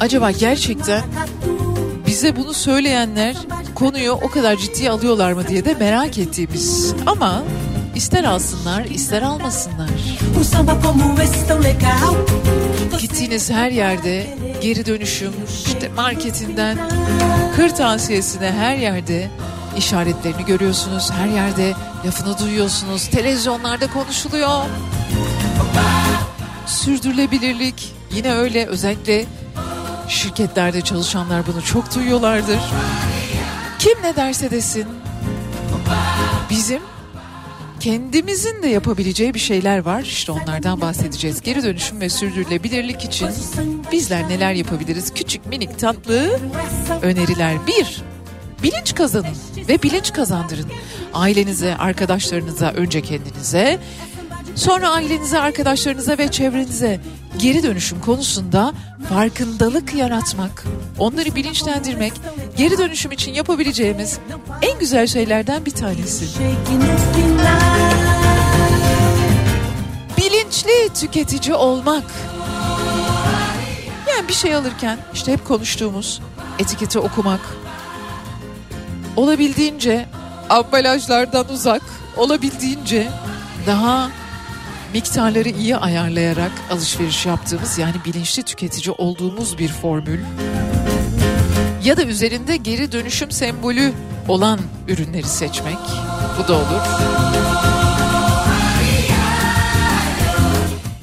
[0.00, 1.02] acaba gerçekten
[2.06, 3.36] bize bunu söyleyenler
[3.74, 6.94] konuyu o kadar ciddiye alıyorlar mı diye de merak ettiğimiz.
[7.06, 7.42] Ama
[7.94, 9.90] ister alsınlar ister almasınlar.
[13.00, 14.26] Gittiğiniz her yerde
[14.62, 15.32] geri dönüşüm
[15.66, 16.78] işte marketinden
[17.56, 19.30] kırtasiyesine her yerde
[19.78, 21.10] işaretlerini görüyorsunuz.
[21.10, 21.74] Her yerde
[22.06, 23.08] lafını duyuyorsunuz.
[23.08, 24.64] Televizyonlarda konuşuluyor.
[26.66, 29.24] Sürdürülebilirlik yine öyle özellikle
[30.08, 32.60] şirketlerde çalışanlar bunu çok duyuyorlardır.
[33.78, 34.86] Kim ne derse desin
[36.50, 36.82] bizim
[37.80, 40.02] kendimizin de yapabileceği bir şeyler var.
[40.02, 41.40] İşte onlardan bahsedeceğiz.
[41.40, 43.28] Geri dönüşüm ve sürdürülebilirlik için
[43.92, 45.14] bizler neler yapabiliriz?
[45.14, 46.40] Küçük minik tatlı
[47.02, 47.66] öneriler.
[47.66, 48.02] Bir,
[48.62, 49.36] bilinç kazanın
[49.68, 50.66] ve bilinç kazandırın.
[51.14, 53.80] Ailenize, arkadaşlarınıza, önce kendinize,
[54.54, 57.00] sonra ailenize, arkadaşlarınıza ve çevrenize
[57.38, 58.72] geri dönüşüm konusunda
[59.08, 60.64] farkındalık yaratmak,
[60.98, 62.12] onları bilinçlendirmek,
[62.56, 64.18] geri dönüşüm için yapabileceğimiz
[64.62, 66.24] en güzel şeylerden bir tanesi.
[70.18, 72.04] Bilinçli tüketici olmak.
[74.08, 76.20] Yani bir şey alırken işte hep konuştuğumuz
[76.58, 77.40] etiketi okumak.
[79.16, 80.06] Olabildiğince
[80.50, 81.82] ambalajlardan uzak,
[82.16, 83.08] olabildiğince
[83.66, 84.10] daha
[84.92, 90.20] miktarları iyi ayarlayarak alışveriş yaptığımız yani bilinçli tüketici olduğumuz bir formül.
[91.84, 93.92] Ya da üzerinde geri dönüşüm sembolü
[94.28, 95.78] olan ürünleri seçmek.
[96.38, 96.82] Bu da olur.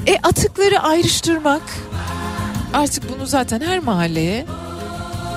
[0.08, 1.62] E atıkları ayrıştırmak.
[2.74, 4.46] Artık bunu zaten her mahalleye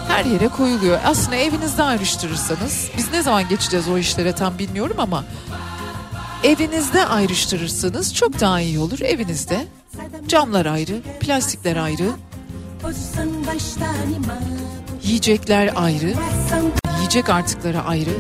[0.09, 0.98] her yere koyuluyor.
[1.05, 5.24] Aslında evinizde ayrıştırırsanız biz ne zaman geçeceğiz o işlere tam bilmiyorum ama
[6.44, 9.00] evinizde ayrıştırırsanız çok daha iyi olur.
[9.00, 9.66] Evinizde
[10.28, 12.11] camlar ayrı, plastikler ayrı,
[15.03, 16.14] yiyecekler ayrı,
[16.98, 18.11] yiyecek artıkları ayrı,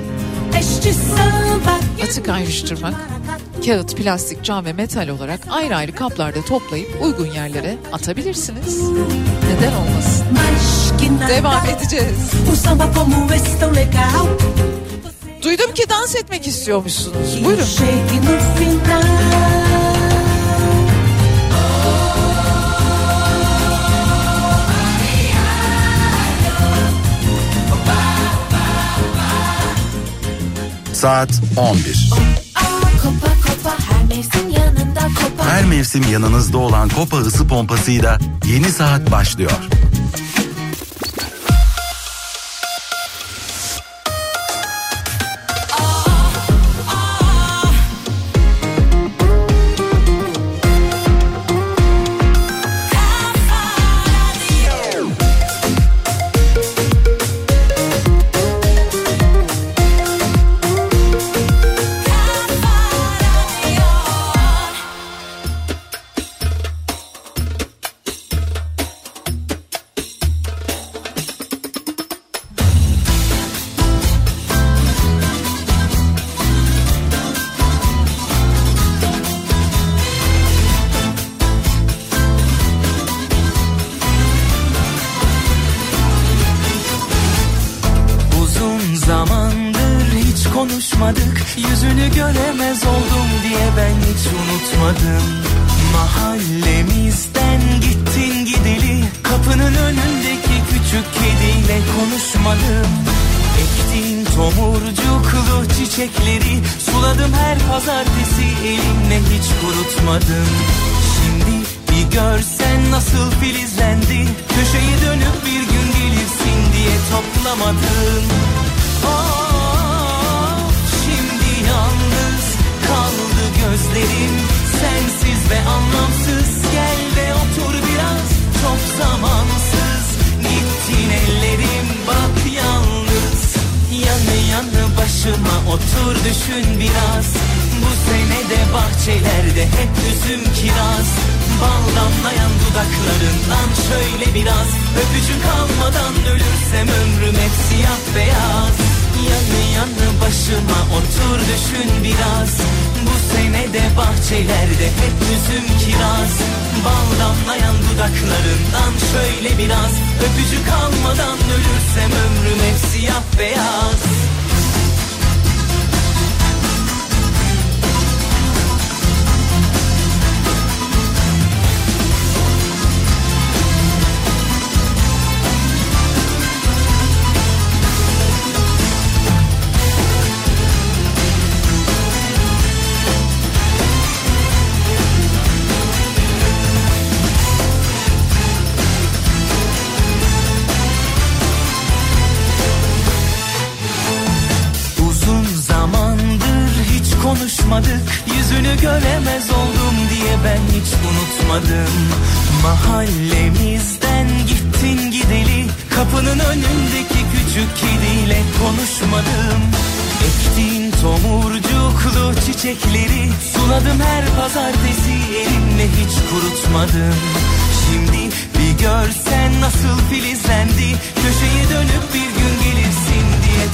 [2.04, 2.94] atık ayrıştırmak,
[3.66, 8.80] kağıt, plastik, cam ve metal olarak ayrı ayrı kaplarda toplayıp uygun yerlere atabilirsiniz.
[9.48, 10.26] Neden olmasın?
[11.28, 12.32] Devam edeceğiz.
[15.42, 17.44] Duydum ki dans etmek istiyormuşsunuz.
[17.44, 17.64] Buyurun.
[30.92, 32.41] Saat 11.
[35.42, 39.52] Her mevsim yanınızda olan Kopa ısı pompasıyla yeni saat başlıyor.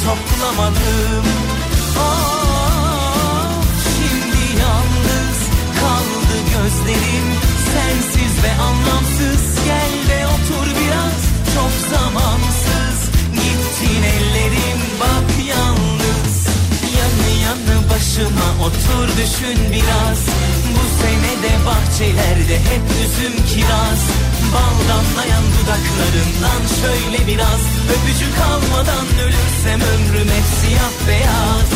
[0.09, 1.27] Toplamadım
[1.97, 3.65] Of,
[3.97, 5.39] Şimdi yalnız
[5.81, 7.27] kaldı gözlerim.
[7.73, 9.43] Sensiz ve anlamsız.
[9.65, 11.21] Gel de otur biraz.
[11.55, 12.99] Çok zamansız.
[13.33, 14.81] Gittin ellerim.
[15.01, 16.37] Bak yalnız.
[16.99, 20.21] Yanı yanı başıma otur düşün biraz.
[20.75, 24.03] Bu sene de bahçelerde hep üzüm kiraz.
[24.55, 31.69] Bal damlayan dudaklarından şöyle biraz Öpücük almadan ölürsem ömrüm hep siyah beyaz.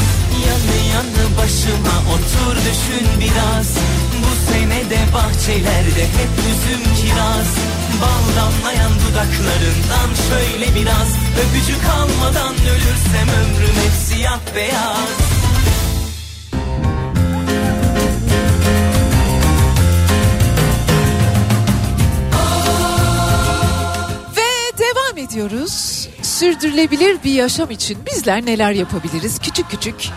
[0.46, 3.68] Yanı yanı başıma otur düşün biraz.
[4.22, 7.50] Bu sene de bahçelerde hep üzüm kiraz.
[8.00, 11.10] Bal damlayan dudaklarından şöyle biraz.
[11.42, 15.41] Öpücük almadan ölürsem ömrüm hep siyah beyaz
[25.32, 26.08] ediyoruz.
[26.22, 29.38] Sürdürülebilir bir yaşam için bizler neler yapabiliriz?
[29.38, 30.08] Küçük küçük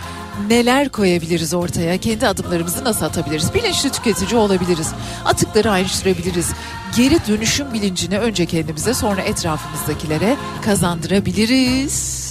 [0.49, 1.97] neler koyabiliriz ortaya?
[1.97, 3.53] Kendi adımlarımızı nasıl atabiliriz?
[3.53, 4.91] Bilinçli tüketici olabiliriz.
[5.25, 6.51] Atıkları ayrıştırabiliriz.
[6.97, 12.25] Geri dönüşüm bilincini önce kendimize sonra etrafımızdakilere kazandırabiliriz.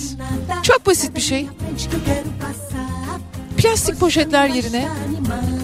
[0.63, 1.49] Çok basit bir şey.
[3.65, 4.89] Plastik poşetler yerine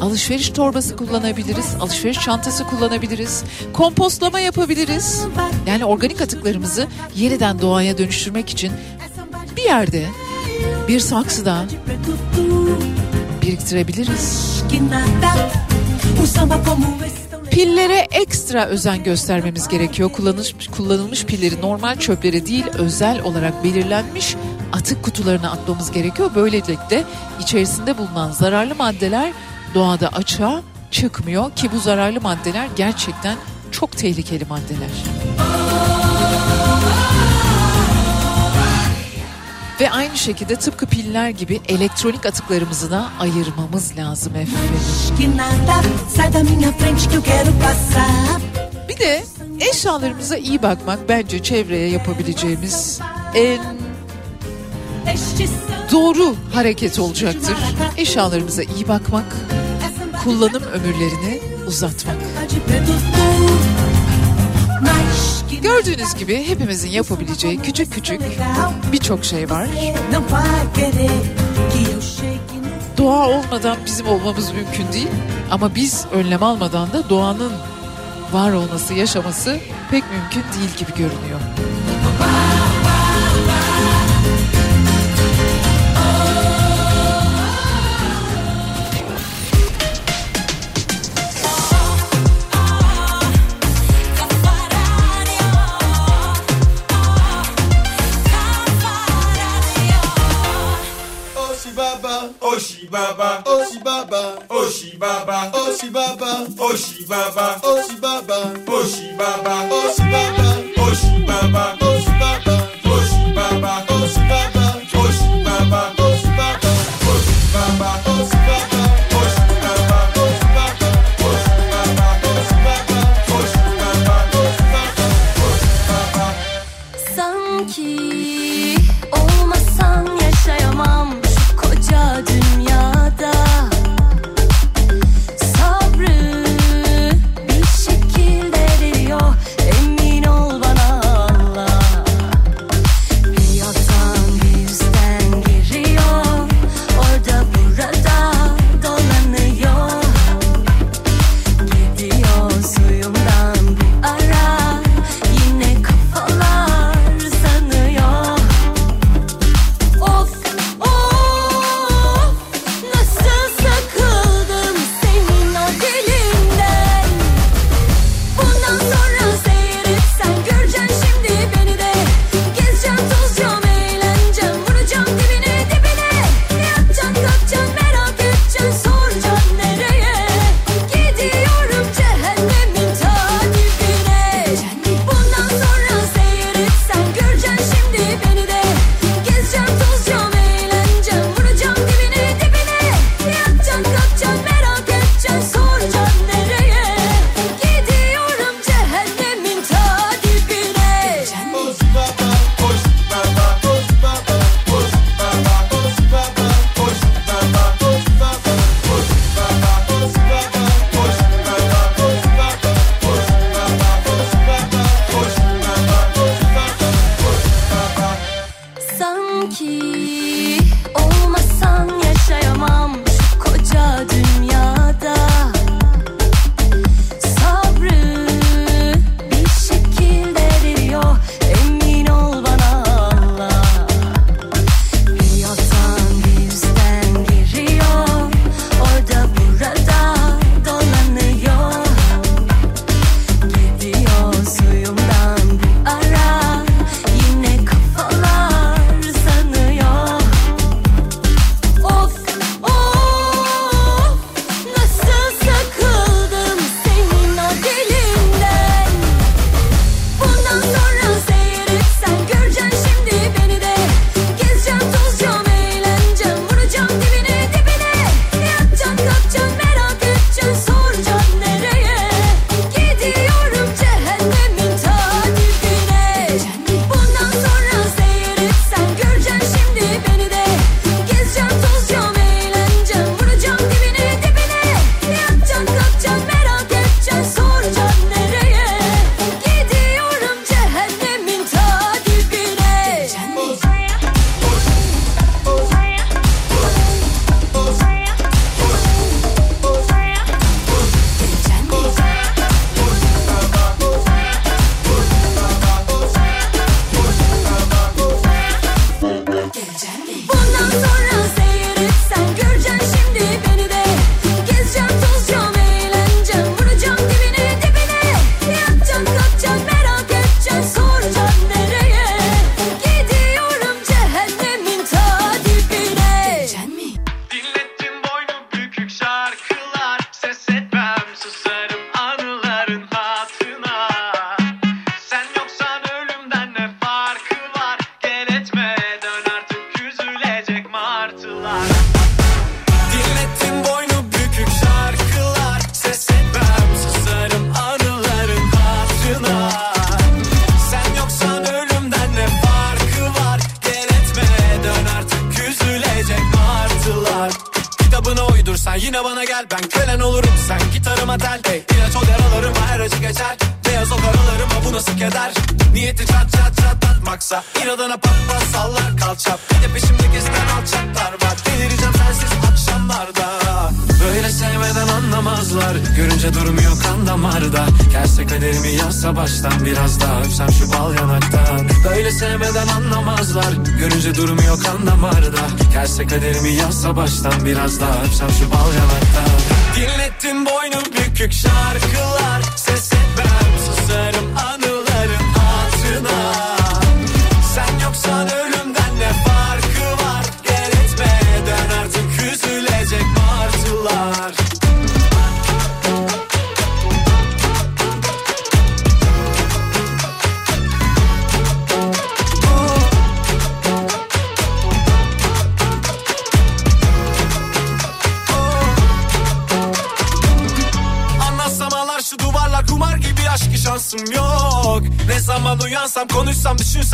[0.00, 5.24] alışveriş torbası kullanabiliriz, alışveriş çantası kullanabiliriz, kompostlama yapabiliriz.
[5.66, 6.86] Yani organik atıklarımızı
[7.16, 8.72] yeniden doğaya dönüştürmek için
[9.56, 10.06] bir yerde,
[10.88, 11.64] bir saksıda
[13.42, 14.62] biriktirebiliriz.
[17.50, 20.12] Pillere ekstra özen göstermemiz gerekiyor.
[20.12, 24.36] Kullanılmış, kullanılmış pilleri normal çöplere değil özel olarak belirlenmiş
[24.72, 26.30] atık kutularına atmamız gerekiyor.
[26.34, 27.04] Böylelikle
[27.40, 29.32] içerisinde bulunan zararlı maddeler
[29.74, 33.36] doğada açığa çıkmıyor ki bu zararlı maddeler gerçekten
[33.70, 34.90] çok tehlikeli maddeler.
[39.80, 44.80] Ve aynı şekilde tıpkı piller gibi elektronik atıklarımızı da ayırmamız lazım efendim.
[48.88, 49.24] Bir de
[49.70, 53.00] eşyalarımıza iyi bakmak bence çevreye yapabileceğimiz
[53.34, 53.60] en
[55.92, 57.56] doğru hareket olacaktır.
[57.96, 59.36] Eşyalarımıza iyi bakmak,
[60.24, 62.16] kullanım ömürlerini uzatmak.
[65.62, 68.20] Gördüğünüz gibi hepimizin yapabileceği küçük küçük
[68.92, 69.66] birçok şey var.
[72.98, 75.08] Doğa olmadan bizim olmamız mümkün değil.
[75.50, 77.52] Ama biz önlem almadan da doğanın
[78.32, 79.58] var olması, yaşaması
[79.90, 81.40] pek mümkün değil gibi görünüyor.
[105.92, 106.32] bàbá.
[106.68, 107.46] òṣì bàbá.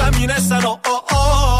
[0.06, 1.58] Düşünsem yine sen o o o.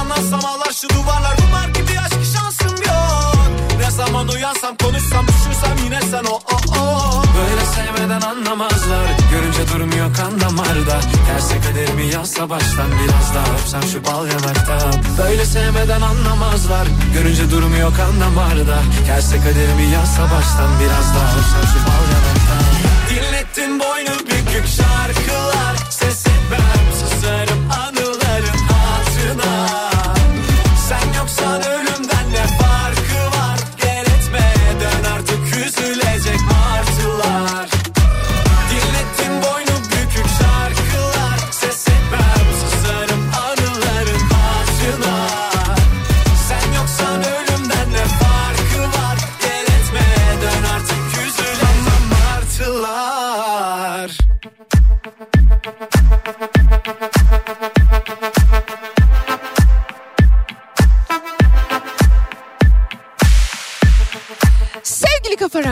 [0.00, 1.36] Anlatsam ağlar şu duvarlar.
[1.38, 3.36] Duvar gibi aşk şansım yok.
[3.78, 7.22] Ne zaman uyansam konuşsam düşünsem yine sen o o o.
[7.36, 9.06] Böyle sevmeden anlamazlar.
[9.30, 11.00] Görünce durmuyor kan damarda.
[11.26, 16.86] Terse kaderimi yazsa baştan biraz daha öpsem şu bal yanaktan Böyle sevmeden anlamazlar.
[17.14, 18.78] Görünce durmuyor kan damarda.
[19.06, 22.64] Terse kaderimi yazsa baştan biraz daha öpsem şu bal yanaktan
[23.10, 25.76] Dinlettin boynu bükük şarkılar.
[25.90, 26.29] Ses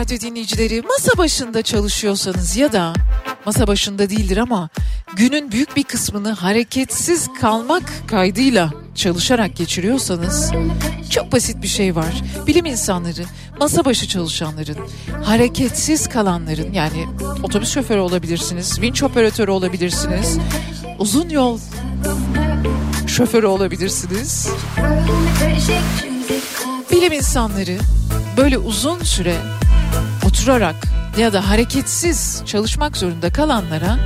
[0.08, 2.92] Radyo dinleyicileri masa başında çalışıyorsanız ya da
[3.46, 4.68] masa başında değildir ama
[5.16, 10.52] günün büyük bir kısmını hareketsiz kalmak kaydıyla çalışarak geçiriyorsanız
[11.10, 12.22] çok basit bir şey var.
[12.46, 13.24] Bilim insanları,
[13.60, 14.76] masa başı çalışanların,
[15.24, 17.06] hareketsiz kalanların yani
[17.42, 20.38] otobüs şoförü olabilirsiniz, vinç operatörü olabilirsiniz,
[20.98, 21.58] uzun yol
[23.06, 24.48] şoförü olabilirsiniz.
[26.90, 27.78] Bilim insanları
[28.36, 29.36] böyle uzun süre
[30.26, 30.76] oturarak
[31.18, 33.98] ya da hareketsiz çalışmak zorunda kalanlara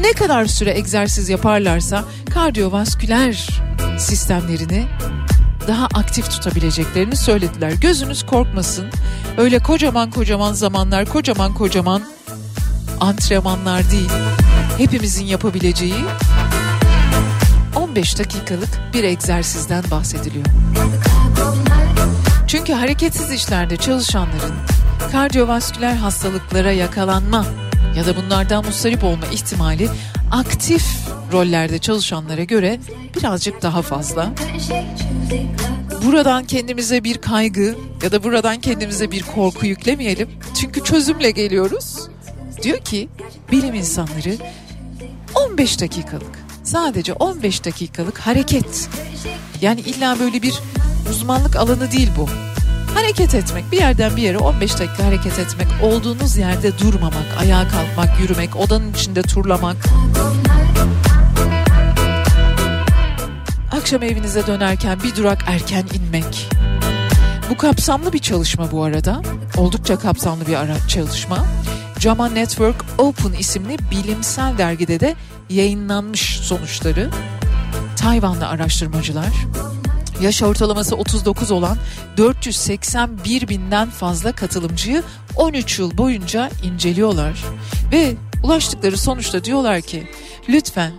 [0.00, 2.04] ne kadar süre egzersiz yaparlarsa
[2.34, 3.48] kardiyovasküler
[3.98, 4.86] sistemlerini
[5.68, 7.72] daha aktif tutabileceklerini söylediler.
[7.72, 8.86] Gözünüz korkmasın.
[9.38, 12.02] Öyle kocaman kocaman zamanlar, kocaman kocaman
[13.00, 14.10] antrenmanlar değil.
[14.78, 16.04] Hepimizin yapabileceği
[17.76, 20.46] 15 dakikalık bir egzersizden bahsediliyor.
[22.46, 24.54] Çünkü hareketsiz işlerde çalışanların
[25.12, 27.46] kardiyovasküler hastalıklara yakalanma
[27.96, 29.88] ya da bunlardan mustarip olma ihtimali
[30.30, 30.84] aktif
[31.32, 32.80] rollerde çalışanlara göre
[33.16, 34.32] birazcık daha fazla.
[36.04, 40.28] Buradan kendimize bir kaygı ya da buradan kendimize bir korku yüklemeyelim.
[40.60, 42.08] Çünkü çözümle geliyoruz.
[42.62, 43.08] Diyor ki
[43.52, 44.36] bilim insanları
[45.50, 48.88] 15 dakikalık sadece 15 dakikalık hareket.
[49.62, 50.54] Yani illa böyle bir
[51.10, 52.28] uzmanlık alanı değil bu.
[52.94, 58.20] Hareket etmek, bir yerden bir yere 15 dakika hareket etmek, olduğunuz yerde durmamak, ayağa kalkmak,
[58.20, 59.76] yürümek, odanın içinde turlamak.
[63.72, 66.48] Akşam evinize dönerken bir durak erken inmek.
[67.50, 69.22] Bu kapsamlı bir çalışma bu arada.
[69.56, 71.46] Oldukça kapsamlı bir ara çalışma.
[71.98, 75.14] JAMA Network Open isimli bilimsel dergide de
[75.50, 77.10] yayınlanmış sonuçları.
[77.96, 79.32] Tayvanlı araştırmacılar
[80.20, 81.76] yaş ortalaması 39 olan
[82.16, 85.02] 481 binden fazla katılımcıyı
[85.36, 87.44] 13 yıl boyunca inceliyorlar.
[87.92, 90.08] Ve ulaştıkları sonuçta diyorlar ki
[90.48, 90.92] lütfen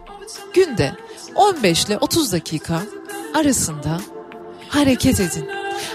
[0.53, 0.95] günde
[1.35, 2.81] 15 ile 30 dakika
[3.35, 3.99] arasında
[4.69, 5.49] hareket edin.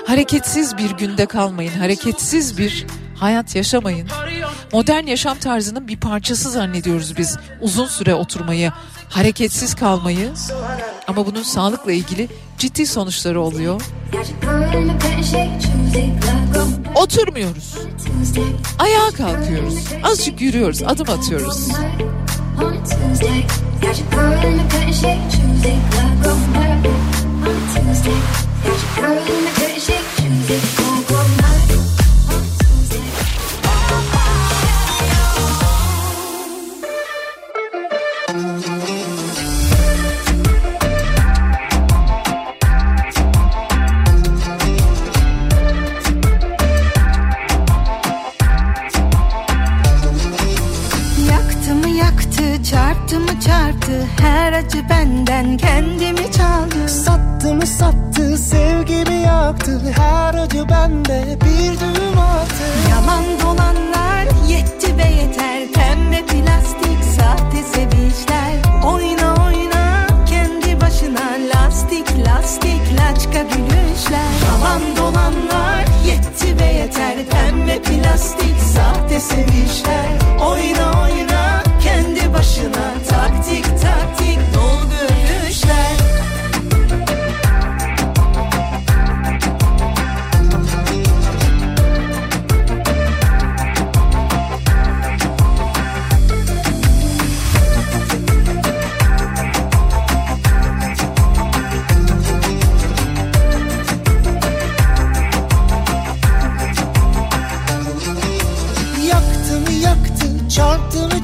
[0.07, 4.09] Hareketsiz bir günde kalmayın, hareketsiz bir hayat yaşamayın.
[4.73, 8.73] Modern yaşam tarzının bir parçası zannediyoruz biz uzun süre oturmayı,
[9.13, 10.33] hareketsiz kalmayı.
[11.09, 13.81] Ama bunun sağlıkla ilgili ciddi sonuçları oluyor.
[16.95, 17.75] Oturmuyoruz.
[18.79, 19.75] Ayağa kalkıyoruz.
[20.03, 21.69] Azıcık yürüyoruz, adım atıyoruz.
[23.83, 24.13] Yaktı
[53.93, 56.89] çarptı Her acı benden kendimi çaldı.
[56.89, 59.81] Sattı mı sattı sevgimi yaktı?
[59.97, 62.65] Her acı bende bir düğüm attı.
[62.91, 65.73] Yalan dolanlar yetti be yeter.
[65.75, 68.53] Pembe plastik sahte sevinçler.
[68.85, 74.33] Oyna oyna kendi başına Lastik lastik laçka gülüşler.
[74.47, 77.17] Yalan dolanlar yetti be yeter.
[77.31, 80.07] Pembe plastik sahte sevinçler.
[80.41, 83.02] Oyna oyna kendi başına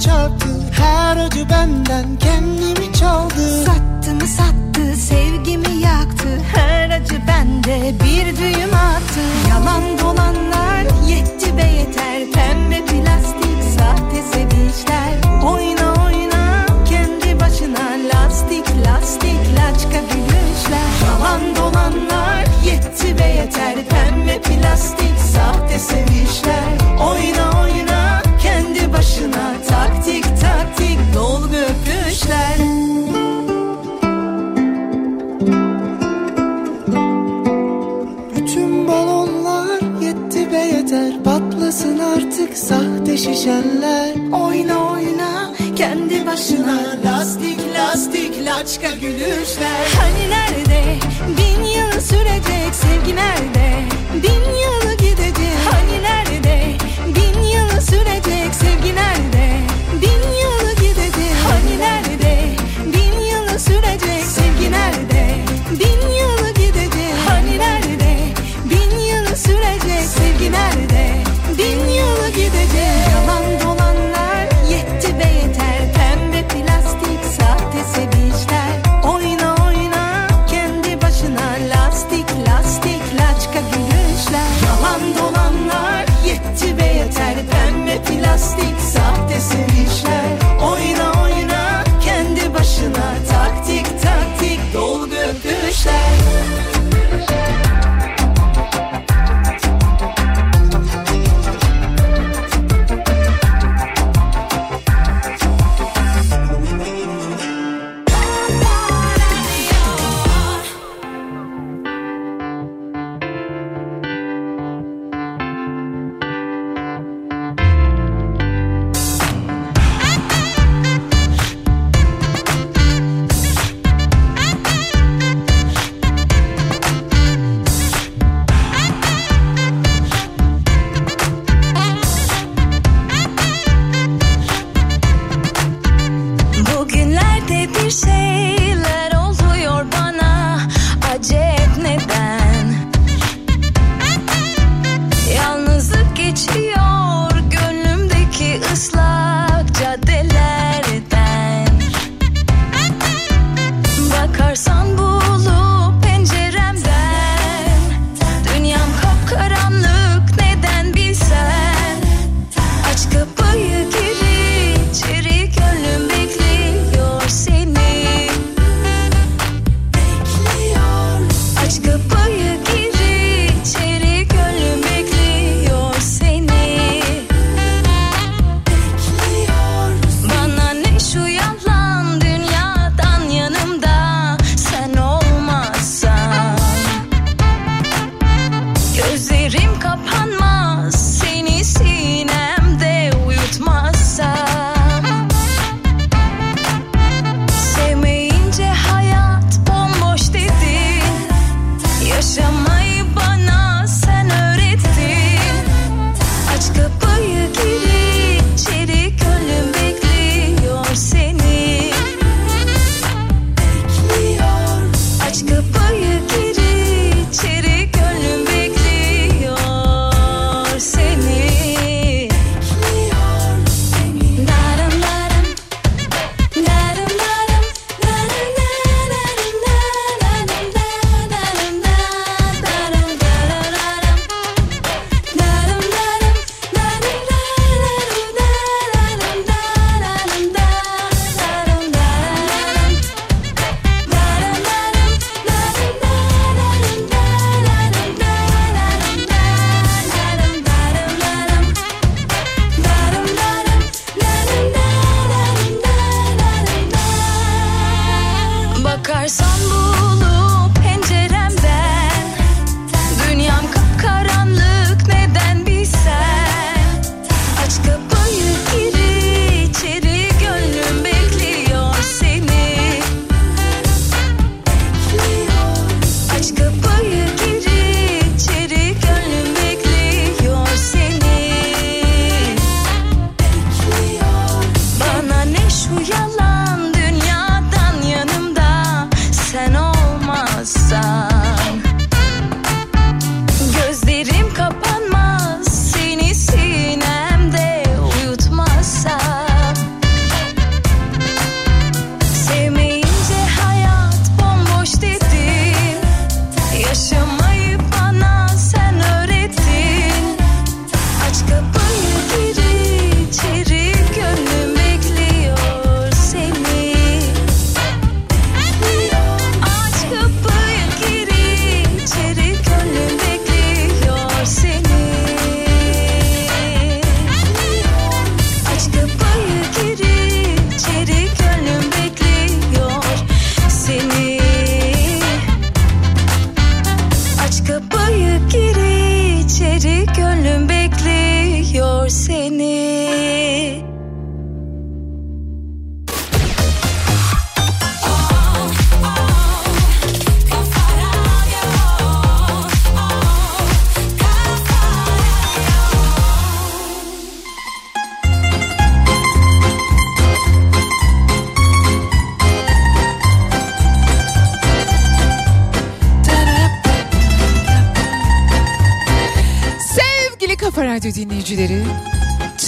[0.01, 0.49] çarptı.
[0.72, 3.64] Her acı benden kendimi çaldı.
[3.64, 6.28] Sattı mı sattı sevgimi yaktı.
[6.55, 9.20] Her acı bende bir düğüm attı.
[9.51, 12.30] Yalan dolanlar yetti be yeter.
[12.32, 15.42] Pembe plastik sahte sevinçler.
[15.44, 20.90] Oyna oyna kendi başına Lastik lastik laçka gülüşler.
[21.07, 23.74] Yalan dolanlar yetti be yeter.
[23.74, 26.99] Pembe plastik sahte sevinçler.
[27.01, 27.78] Oyna oyna.
[48.68, 49.86] başka gülüşler.
[50.00, 50.57] Hani nerede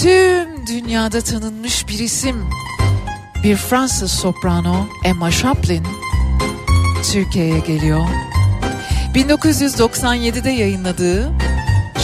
[0.01, 2.49] tüm dünyada tanınmış bir isim.
[3.43, 5.83] Bir Fransız soprano Emma Chaplin
[7.11, 8.01] Türkiye'ye geliyor.
[9.15, 11.31] 1997'de yayınladığı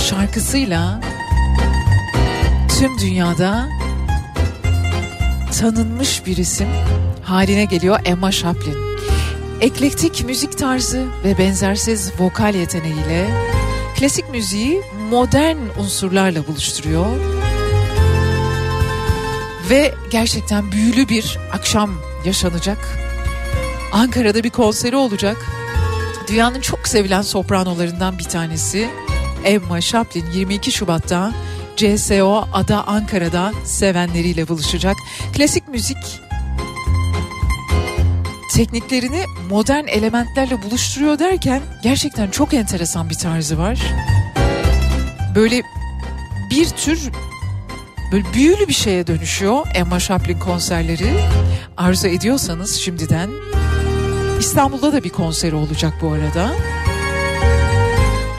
[0.10, 1.02] şarkısıyla
[2.80, 3.70] tüm dünyada
[5.60, 6.70] tanınmış bir isim
[7.24, 8.78] haline geliyor Emma Chaplin.
[9.62, 13.28] Eklektik müzik tarzı ve benzersiz vokal yeteneğiyle
[14.00, 17.37] klasik müziği modern unsurlarla buluşturuyor.
[19.70, 21.92] Ve gerçekten büyülü bir akşam
[22.26, 22.78] yaşanacak.
[23.92, 25.38] Ankara'da bir konseri olacak.
[26.28, 28.90] Dünyanın çok sevilen sopranolarından bir tanesi
[29.44, 31.34] Emma Chaplin 22 Şubat'ta
[31.76, 34.96] CSO Ada Ankara'da sevenleriyle buluşacak.
[35.34, 35.98] Klasik müzik
[38.58, 43.80] tekniklerini modern elementlerle buluşturuyor derken gerçekten çok enteresan bir tarzı var.
[45.36, 45.62] Böyle
[46.52, 47.12] bir tür
[48.12, 51.14] böyle büyülü bir şeye dönüşüyor Emma Chaplin konserleri.
[51.78, 53.30] Arzu ediyorsanız şimdiden
[54.40, 56.56] İstanbul'da da bir konseri olacak bu arada.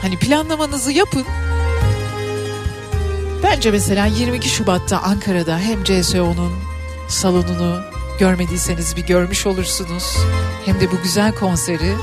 [0.01, 1.25] Hani planlamanızı yapın.
[3.43, 6.51] Bence mesela 22 Şubat'ta Ankara'da hem CSO'nun
[7.07, 7.81] salonunu
[8.19, 10.17] görmediyseniz bir görmüş olursunuz.
[10.65, 11.95] Hem de bu güzel konseri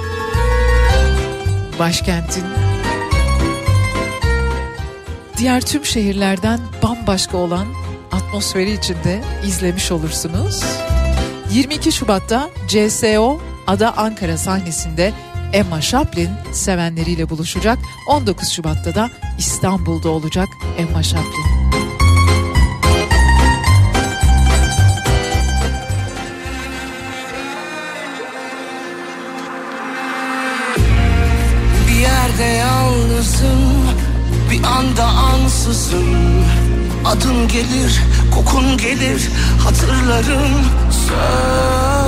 [1.79, 2.66] başkentin
[5.39, 7.67] diğer tüm şehirlerden bambaşka olan
[8.13, 10.65] atmosferi içinde izlemiş olursunuz.
[11.51, 15.13] 22 Şubat'ta CSO Ada Ankara sahnesinde
[15.53, 17.79] Emma Chaplin sevenleriyle buluşacak.
[18.09, 21.56] 19 Şubat'ta da İstanbul'da olacak Emma Chaplin.
[34.57, 36.45] Bir anda ansızın.
[37.05, 38.01] Adın gelir,
[38.35, 39.31] kokun gelir
[39.65, 40.65] Hatırlarım.
[41.09, 42.07] Söyle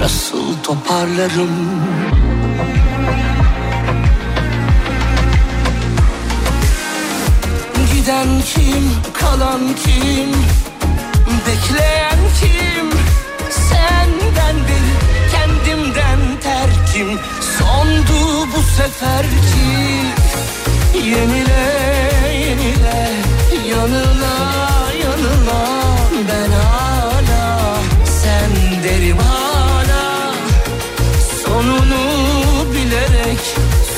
[0.00, 1.50] Nasıl toparlarım?
[7.94, 10.30] Giden kim, kalan kim?
[11.46, 12.90] Bekleyen kim?
[13.50, 14.92] Senden beri
[15.32, 17.18] kendimden terkim.
[17.58, 20.21] Sondu bu seferki
[20.94, 21.62] Yenile
[22.40, 23.10] yenile
[23.70, 24.36] Yanıla
[25.02, 25.62] yanıla.
[26.28, 30.34] Ben hala sen derim hala.
[31.44, 32.04] Sonunu
[32.72, 33.40] bilerek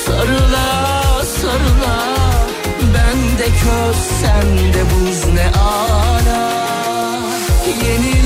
[0.06, 1.98] sarıla sarıla.
[2.94, 6.50] Ben de köz sen de buz ne ala.
[7.84, 8.23] Yenile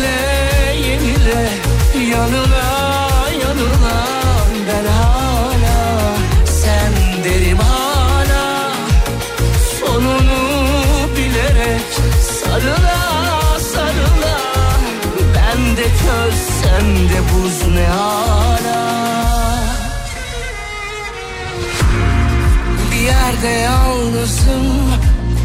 [24.29, 24.67] yalnızım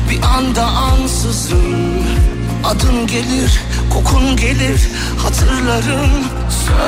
[0.10, 2.04] bir anda ansızın.
[2.64, 3.62] Adın gelir
[3.94, 6.10] kokun gelir hatırlarım.
[6.50, 6.84] Söyle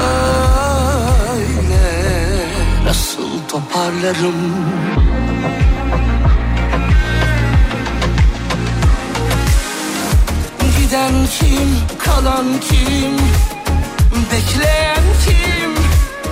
[2.85, 4.35] nasıl toparlarım?
[10.79, 11.69] Giden kim
[11.99, 13.17] kalan kim?
[14.31, 15.75] Bekleyen kim?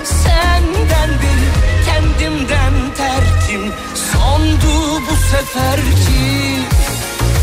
[0.04, 1.48] Senden beri
[1.86, 3.72] kendimden terkim
[4.14, 6.24] Sondu bu seferki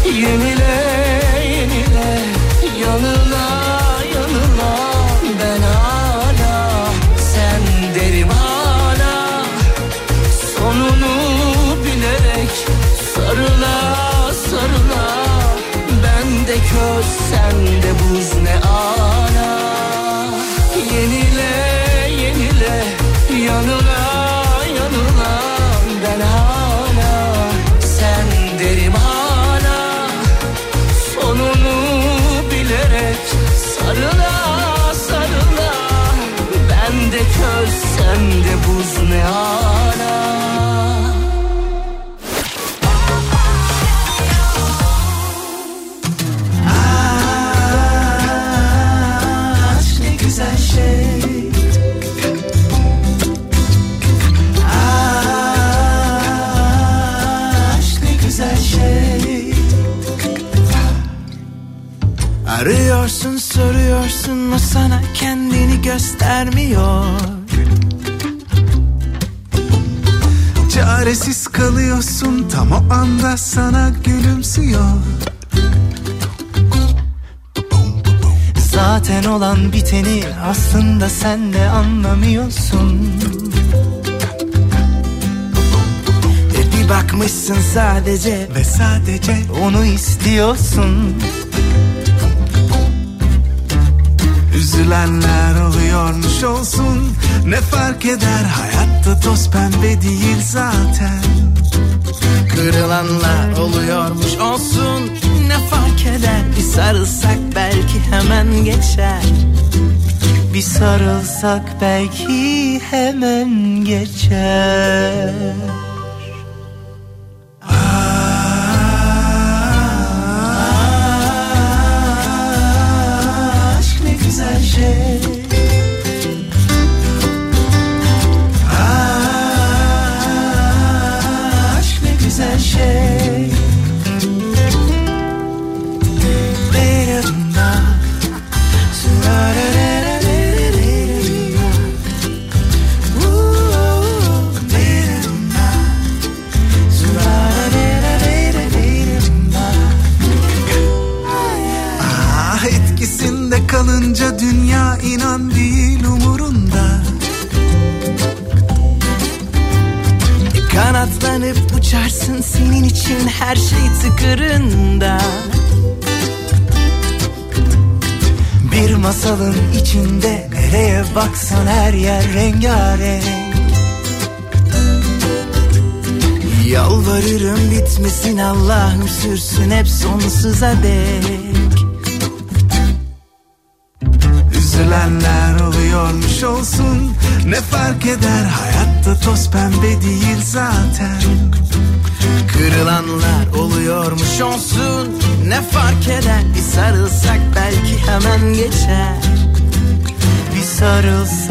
[0.06, 0.76] Yenile
[1.46, 2.20] yenile
[2.82, 3.48] yanıla
[4.16, 5.02] yanıla
[5.40, 6.86] Ben hala
[7.18, 9.46] sen derim hala.
[10.56, 11.16] Sonunu
[11.84, 12.52] bilerek
[13.16, 13.96] sarıla
[14.34, 15.08] sarıla.
[16.04, 18.71] Ben de köz sen de buz ne
[39.16, 40.22] ala
[49.78, 50.16] Aşk ne
[50.58, 51.52] şey.
[57.78, 59.54] Aşk ne güzel şey.
[62.48, 67.01] Arıyorsun soruyorsun o sana kendini göstermiyor
[72.92, 74.92] anda sana gülümsüyor.
[78.72, 83.10] Zaten olan biteni aslında sen de anlamıyorsun.
[86.58, 91.16] E bir bakmışsın sadece ve sadece Onu istiyorsun.
[94.56, 97.14] Üzülenler oluyormuş olsun.
[97.46, 98.44] Ne fark eder?
[98.44, 101.51] Hayatta toz pembe değil zaten
[102.62, 104.38] Kırılanlar oluyormuş.
[104.38, 105.12] Olsun
[105.48, 106.42] Ne fark eder?
[106.58, 109.24] Bir sarılsak belki hemen geçer.
[110.54, 113.50] Bir sarılsak belki hemen
[113.86, 115.34] geçer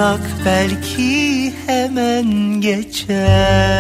[0.01, 3.80] sarılsak belki hemen geçer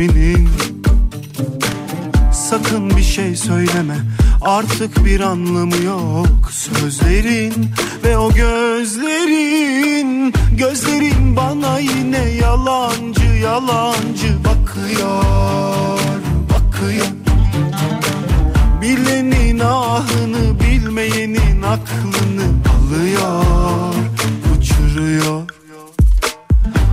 [0.00, 0.48] isminin.
[2.32, 3.96] Sakın bir şey söyleme
[4.40, 6.50] Artık bir anlamı yok.
[6.50, 7.54] Sözlerin
[8.04, 15.98] ve o gözlerin Gözlerin bana yine yalancı yalancı bakıyor
[16.50, 17.06] Bakıyor.
[18.82, 23.94] Bilenin ahını bilmeyenin aklını alıyor
[24.58, 25.42] Uçuruyor.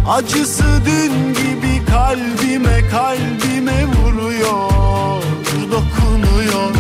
[0.08, 5.24] Acısı dün gibi kalbime kalbime vuruyor
[5.72, 6.74] Dokunuyor.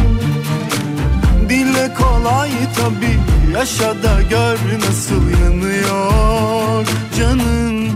[1.49, 3.19] Dile kolay tabi
[3.53, 6.87] yaşa da gör nasıl yanıyor.
[7.17, 7.91] Canın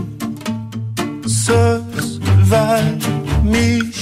[1.28, 2.20] söz
[2.50, 3.92] vermiştin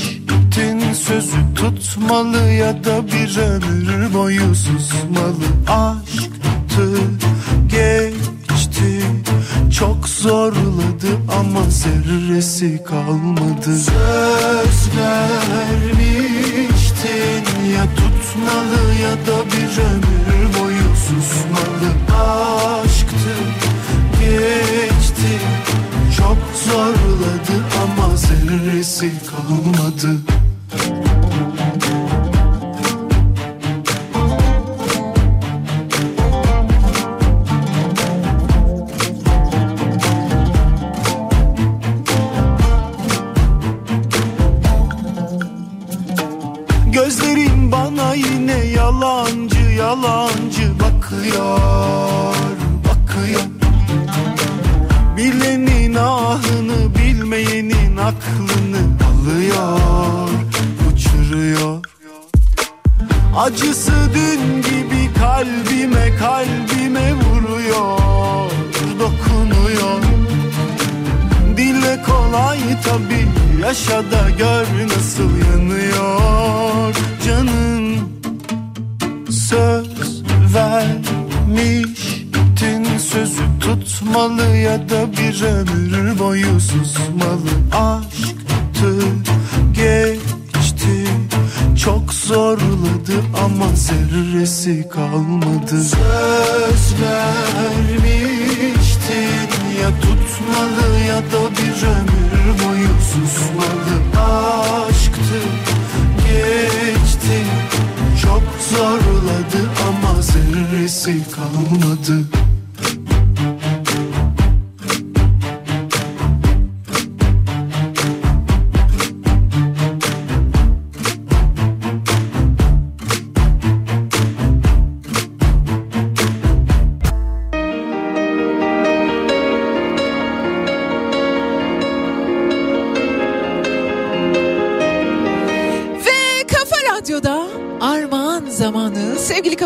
[1.10, 5.46] Sözü tutmalı ya da bir ömür boyu susmalı.
[5.68, 6.92] Aşktı
[7.68, 9.02] geçti
[9.70, 11.08] çok zorladı
[11.40, 13.76] ama zerresi kalmadı.
[13.76, 16.14] Söz vermiştin
[17.74, 21.90] ya tutmalı ya da bir ömür boyu susmalı.
[22.82, 23.34] Aşktı
[24.20, 25.32] geçti.
[26.16, 30.10] Çok zorladı ama zerresi kalmadı
[65.40, 68.50] kalbime kalbime vuruyor
[68.98, 70.02] dokunuyor.
[71.56, 73.28] Dile kolay tabi
[73.62, 76.94] yaşa da gör nasıl yanıyor.
[77.26, 78.00] Canın
[79.30, 80.22] Söz
[80.54, 81.78] vermiştin
[82.98, 87.50] sözü tutmalı ya da bir ömür boyu susmalı.
[87.72, 88.40] Aşktı
[88.80, 90.19] çok
[92.30, 95.82] zorladı ama zerresi kalmadı.
[95.82, 98.30] Söz vermiştin
[99.82, 103.94] ya tutmalı ya da bir ömür boyu susmalı.
[104.16, 105.38] Aşktı
[106.26, 107.38] geçti
[108.22, 112.16] çok zorladı ama zerresi kalmadı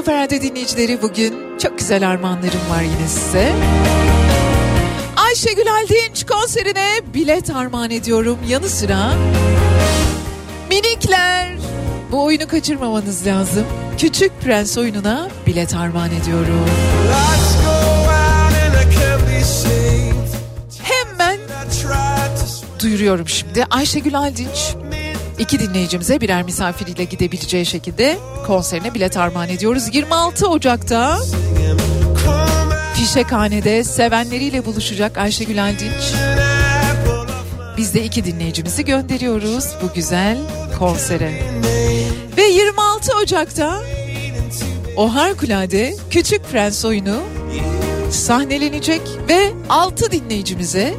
[0.05, 3.53] Kafa Radyo dinleyicileri bugün çok güzel armağanlarım var yine size.
[5.17, 8.39] Ayşegül Aldinç konserine bilet armağan ediyorum.
[8.49, 9.15] Yanı sıra
[10.71, 11.49] minikler
[12.13, 13.65] bu oyunu kaçırmamanız lazım.
[13.99, 16.67] Küçük Prens oyununa bilet armağan ediyorum.
[20.83, 21.39] Hemen
[22.81, 23.65] duyuruyorum şimdi.
[23.71, 24.75] Ayşegül Aldinç
[25.39, 29.95] iki dinleyicimize birer misafiriyle gidebileceği şekilde konserine bilet armağan ediyoruz.
[29.95, 31.19] 26 Ocak'ta
[32.95, 36.15] Fişekhane'de sevenleriyle buluşacak Ayşegül Aldinç.
[37.77, 40.39] Biz de iki dinleyicimizi gönderiyoruz bu güzel
[40.79, 41.43] konsere.
[42.37, 43.81] Ve 26 Ocak'ta
[44.97, 47.21] o harikulade Küçük Prens oyunu
[48.11, 50.95] sahnelenecek ve 6 dinleyicimize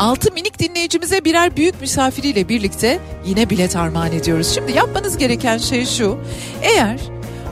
[0.00, 4.54] 6 minik dinleyicimize birer büyük misafiriyle birlikte yine bilet armağan ediyoruz.
[4.54, 6.18] Şimdi yapmanız gereken şey şu.
[6.62, 7.00] Eğer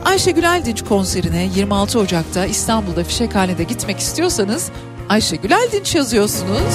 [0.05, 4.71] Ayşegül Aldinç konserine 26 Ocak'ta İstanbul'da Fişekhane'de gitmek istiyorsanız
[5.09, 6.75] Ayşegül Aldinç yazıyorsunuz.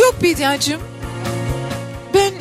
[0.00, 0.80] Yok Bediacığım
[2.14, 2.32] ben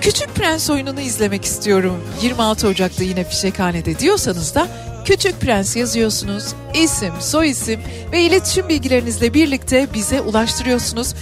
[0.00, 1.96] Küçük Prens oyununu izlemek istiyorum.
[2.22, 4.68] 26 Ocak'ta yine Fişekhane'de diyorsanız da
[5.10, 6.44] Küçük Prens yazıyorsunuz.
[6.74, 7.80] İsim, soyisim
[8.12, 11.14] ve iletişim bilgilerinizle birlikte bize ulaştırıyorsunuz.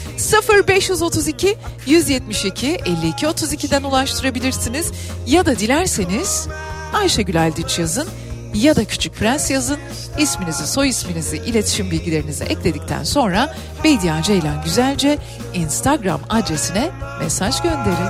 [0.69, 1.57] 0532
[1.87, 4.93] 172 52 32'den ulaştırabilirsiniz.
[5.27, 6.49] Ya da dilerseniz
[6.93, 8.09] Ayşegül Aldinç yazın
[8.55, 9.79] ya da Küçük Prens yazın.
[10.19, 13.55] İsminizi, soy isminizi, iletişim bilgilerinizi ekledikten sonra
[13.85, 15.19] Bediye Ceylan Güzelce
[15.55, 16.91] Instagram adresine
[17.21, 18.09] mesaj gönderin.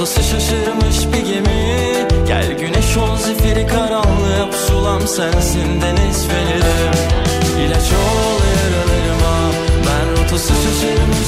[0.00, 2.06] Rotası şaşırmış bir gemi.
[2.26, 6.90] Gel güneş ol zifiri karanlığa Pusulam sensin deniz feneri.
[7.66, 9.36] İlaç ol yaralarıma.
[9.86, 11.19] Ben rotası şaşırmış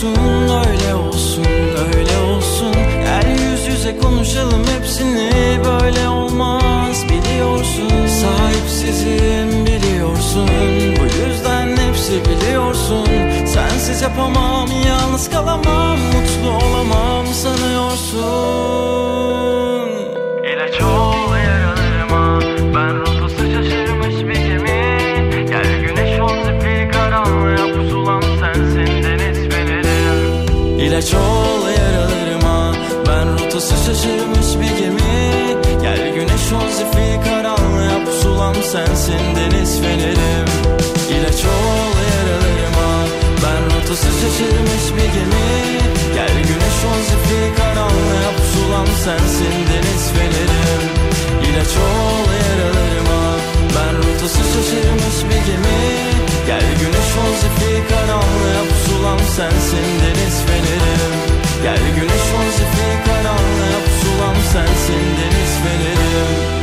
[0.00, 0.16] olsun
[0.68, 1.44] öyle olsun
[1.94, 2.72] öyle olsun.
[3.04, 5.30] Gel yüz yüze konuşalım hepsini
[5.64, 7.04] böyle olmaz.
[7.08, 10.48] Biliyorsun Sahipsizim biliyorsun.
[11.00, 13.06] Bu yüzden hepsi biliyorsun.
[13.46, 18.89] Sensiz yapamam yalnız kalamam mutlu olamam sanıyorsun.
[31.00, 32.74] Geç ol yaralarıma
[33.08, 35.56] Ben rotası şaşırmış bir gemi.
[35.82, 38.04] Gel güneş ol zifiri karanlığa.
[38.04, 40.48] Pusulam sensin deniz fenerim.
[41.14, 42.90] İlaç ol yaralarıma
[43.42, 45.48] Ben rotası şaşırmış bir gemi.
[46.14, 48.30] Gel güneş ol zifiri karanlığa.
[48.36, 50.82] Pusulam sensin deniz fenerim.
[51.48, 53.22] İlaç ol yaralarıma
[53.74, 56.29] Ben rotası şaşırmış bir gemi.
[56.50, 61.14] Gel güneş ol zifi karanlığa pusulam sensin deniz fenerim
[61.62, 66.59] Gel güneş ol zifi karanlığa pusulam sensin deniz fenerim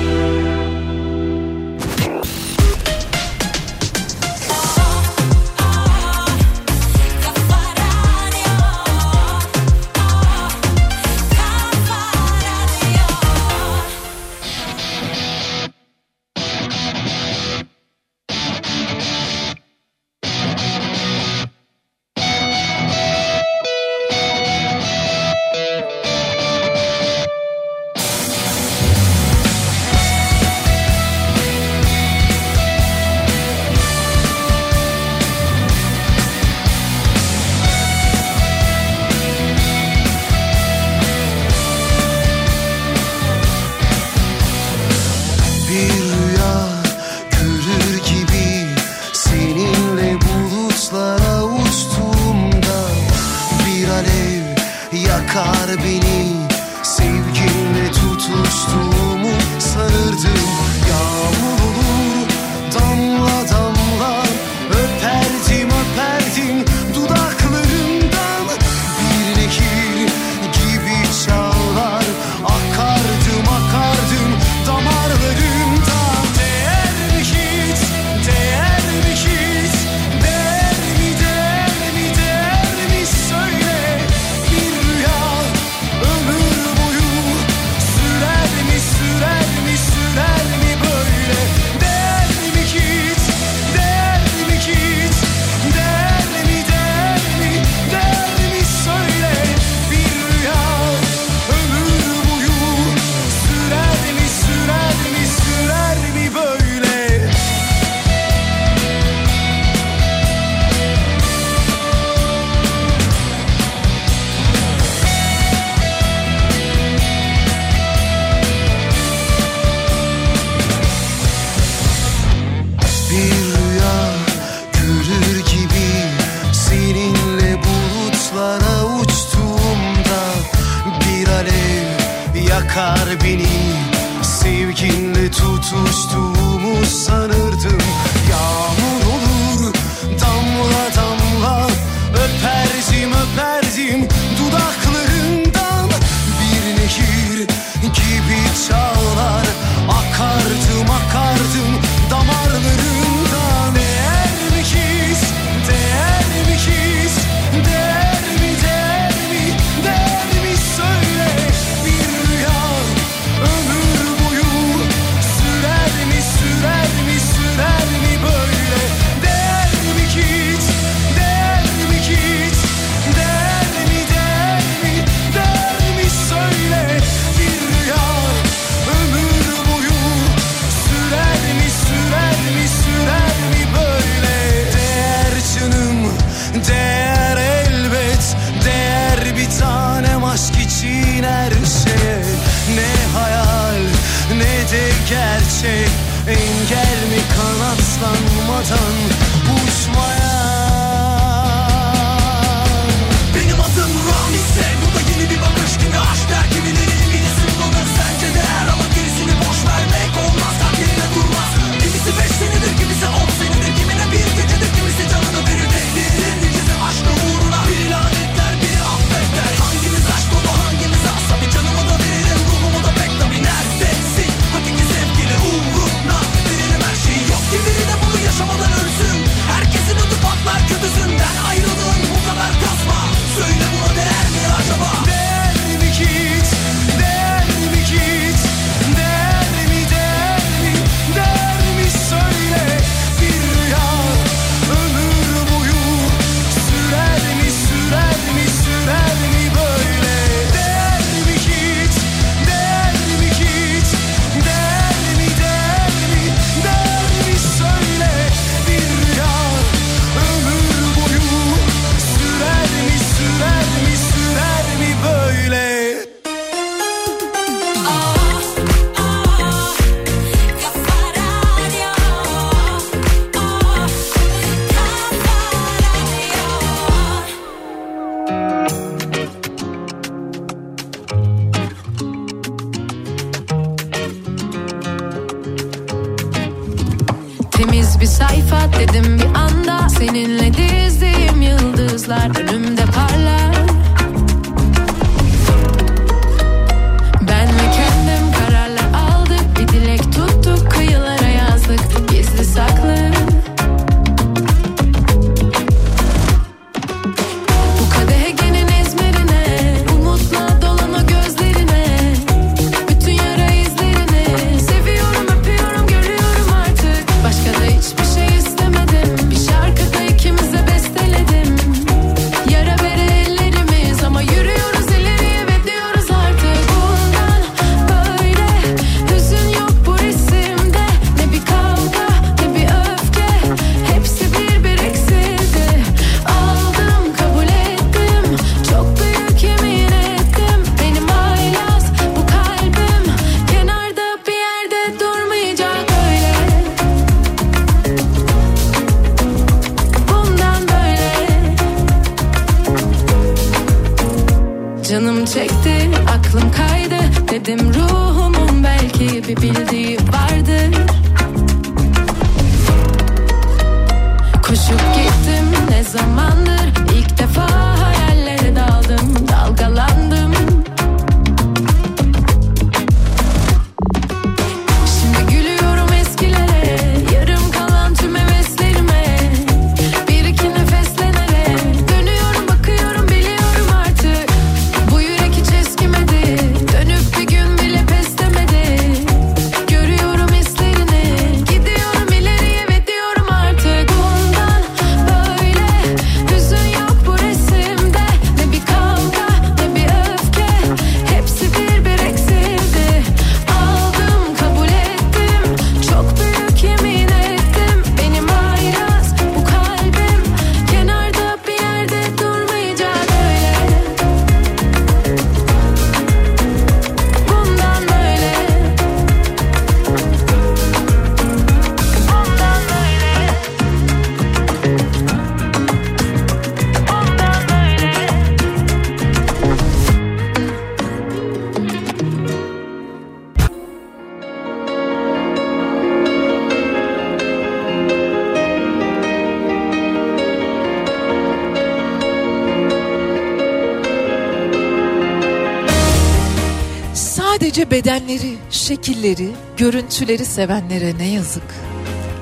[447.72, 451.44] Bedenleri, şekilleri, görüntüleri sevenlere ne yazık.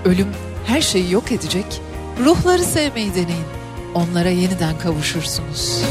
[0.06, 0.28] Ölüm
[0.66, 1.66] her şeyi yok edecek.
[2.26, 3.46] Ruhları sevmeyi deneyin.
[3.94, 5.82] Onlara yeniden kavuşursunuz.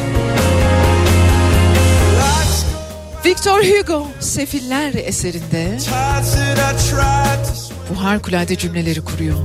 [3.25, 5.79] Victor Hugo Sefiller eserinde
[7.91, 9.37] bu harikulade cümleleri kuruyor.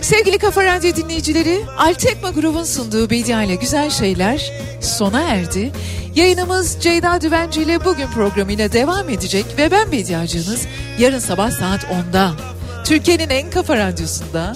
[0.00, 5.72] Sevgili Kafa Radyo dinleyicileri, Altekma grubun sunduğu Bedia ile Güzel Şeyler sona erdi.
[6.16, 10.66] Yayınımız Ceyda Düvenci ile bugün programıyla devam edecek ve ben Bediacınız
[10.98, 12.32] yarın sabah saat 10'da
[12.84, 14.52] Türkiye'nin en kafa radyosunda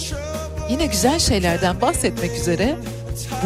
[0.71, 2.77] yine güzel şeylerden bahsetmek üzere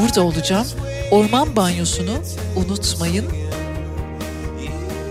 [0.01, 0.67] burada olacağım.
[1.11, 2.17] Orman banyosunu
[2.57, 3.25] unutmayın.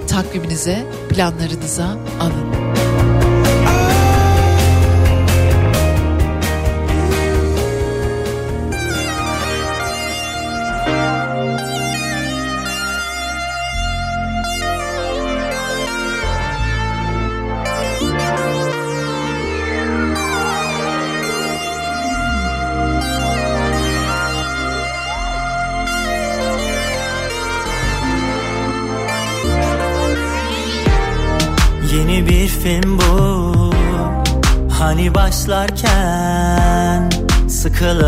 [0.08, 2.63] Takviminize, planlarınıza alın.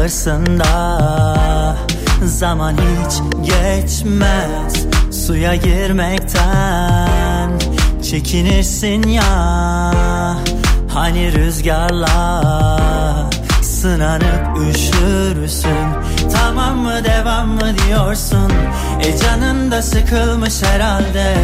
[0.07, 1.77] Sıkılırsın da
[2.25, 7.51] Zaman hiç geçmez Suya girmekten.
[8.03, 9.93] Çekinirsin ya
[10.93, 12.41] Hani rüzgarla
[13.61, 15.87] Sınanıp üşürsün
[16.33, 18.51] Tamam mı devam mı diyorsun?
[19.01, 21.35] E canın da sıkılmış herhalde.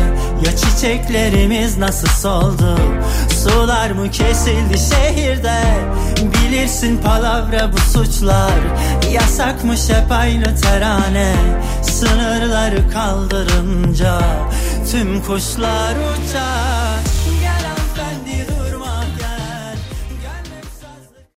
[0.46, 2.78] Ya çiçeklerimiz nasıl soldu?
[3.44, 5.62] Sular mı kesildi şehirde?
[6.22, 8.60] Bilirsin palavra bu suçlar.
[9.12, 11.36] Yasakmış hep aynı terane.
[11.82, 14.22] Sınırları kaldırınca
[14.92, 16.71] Tüm kuşlar uçar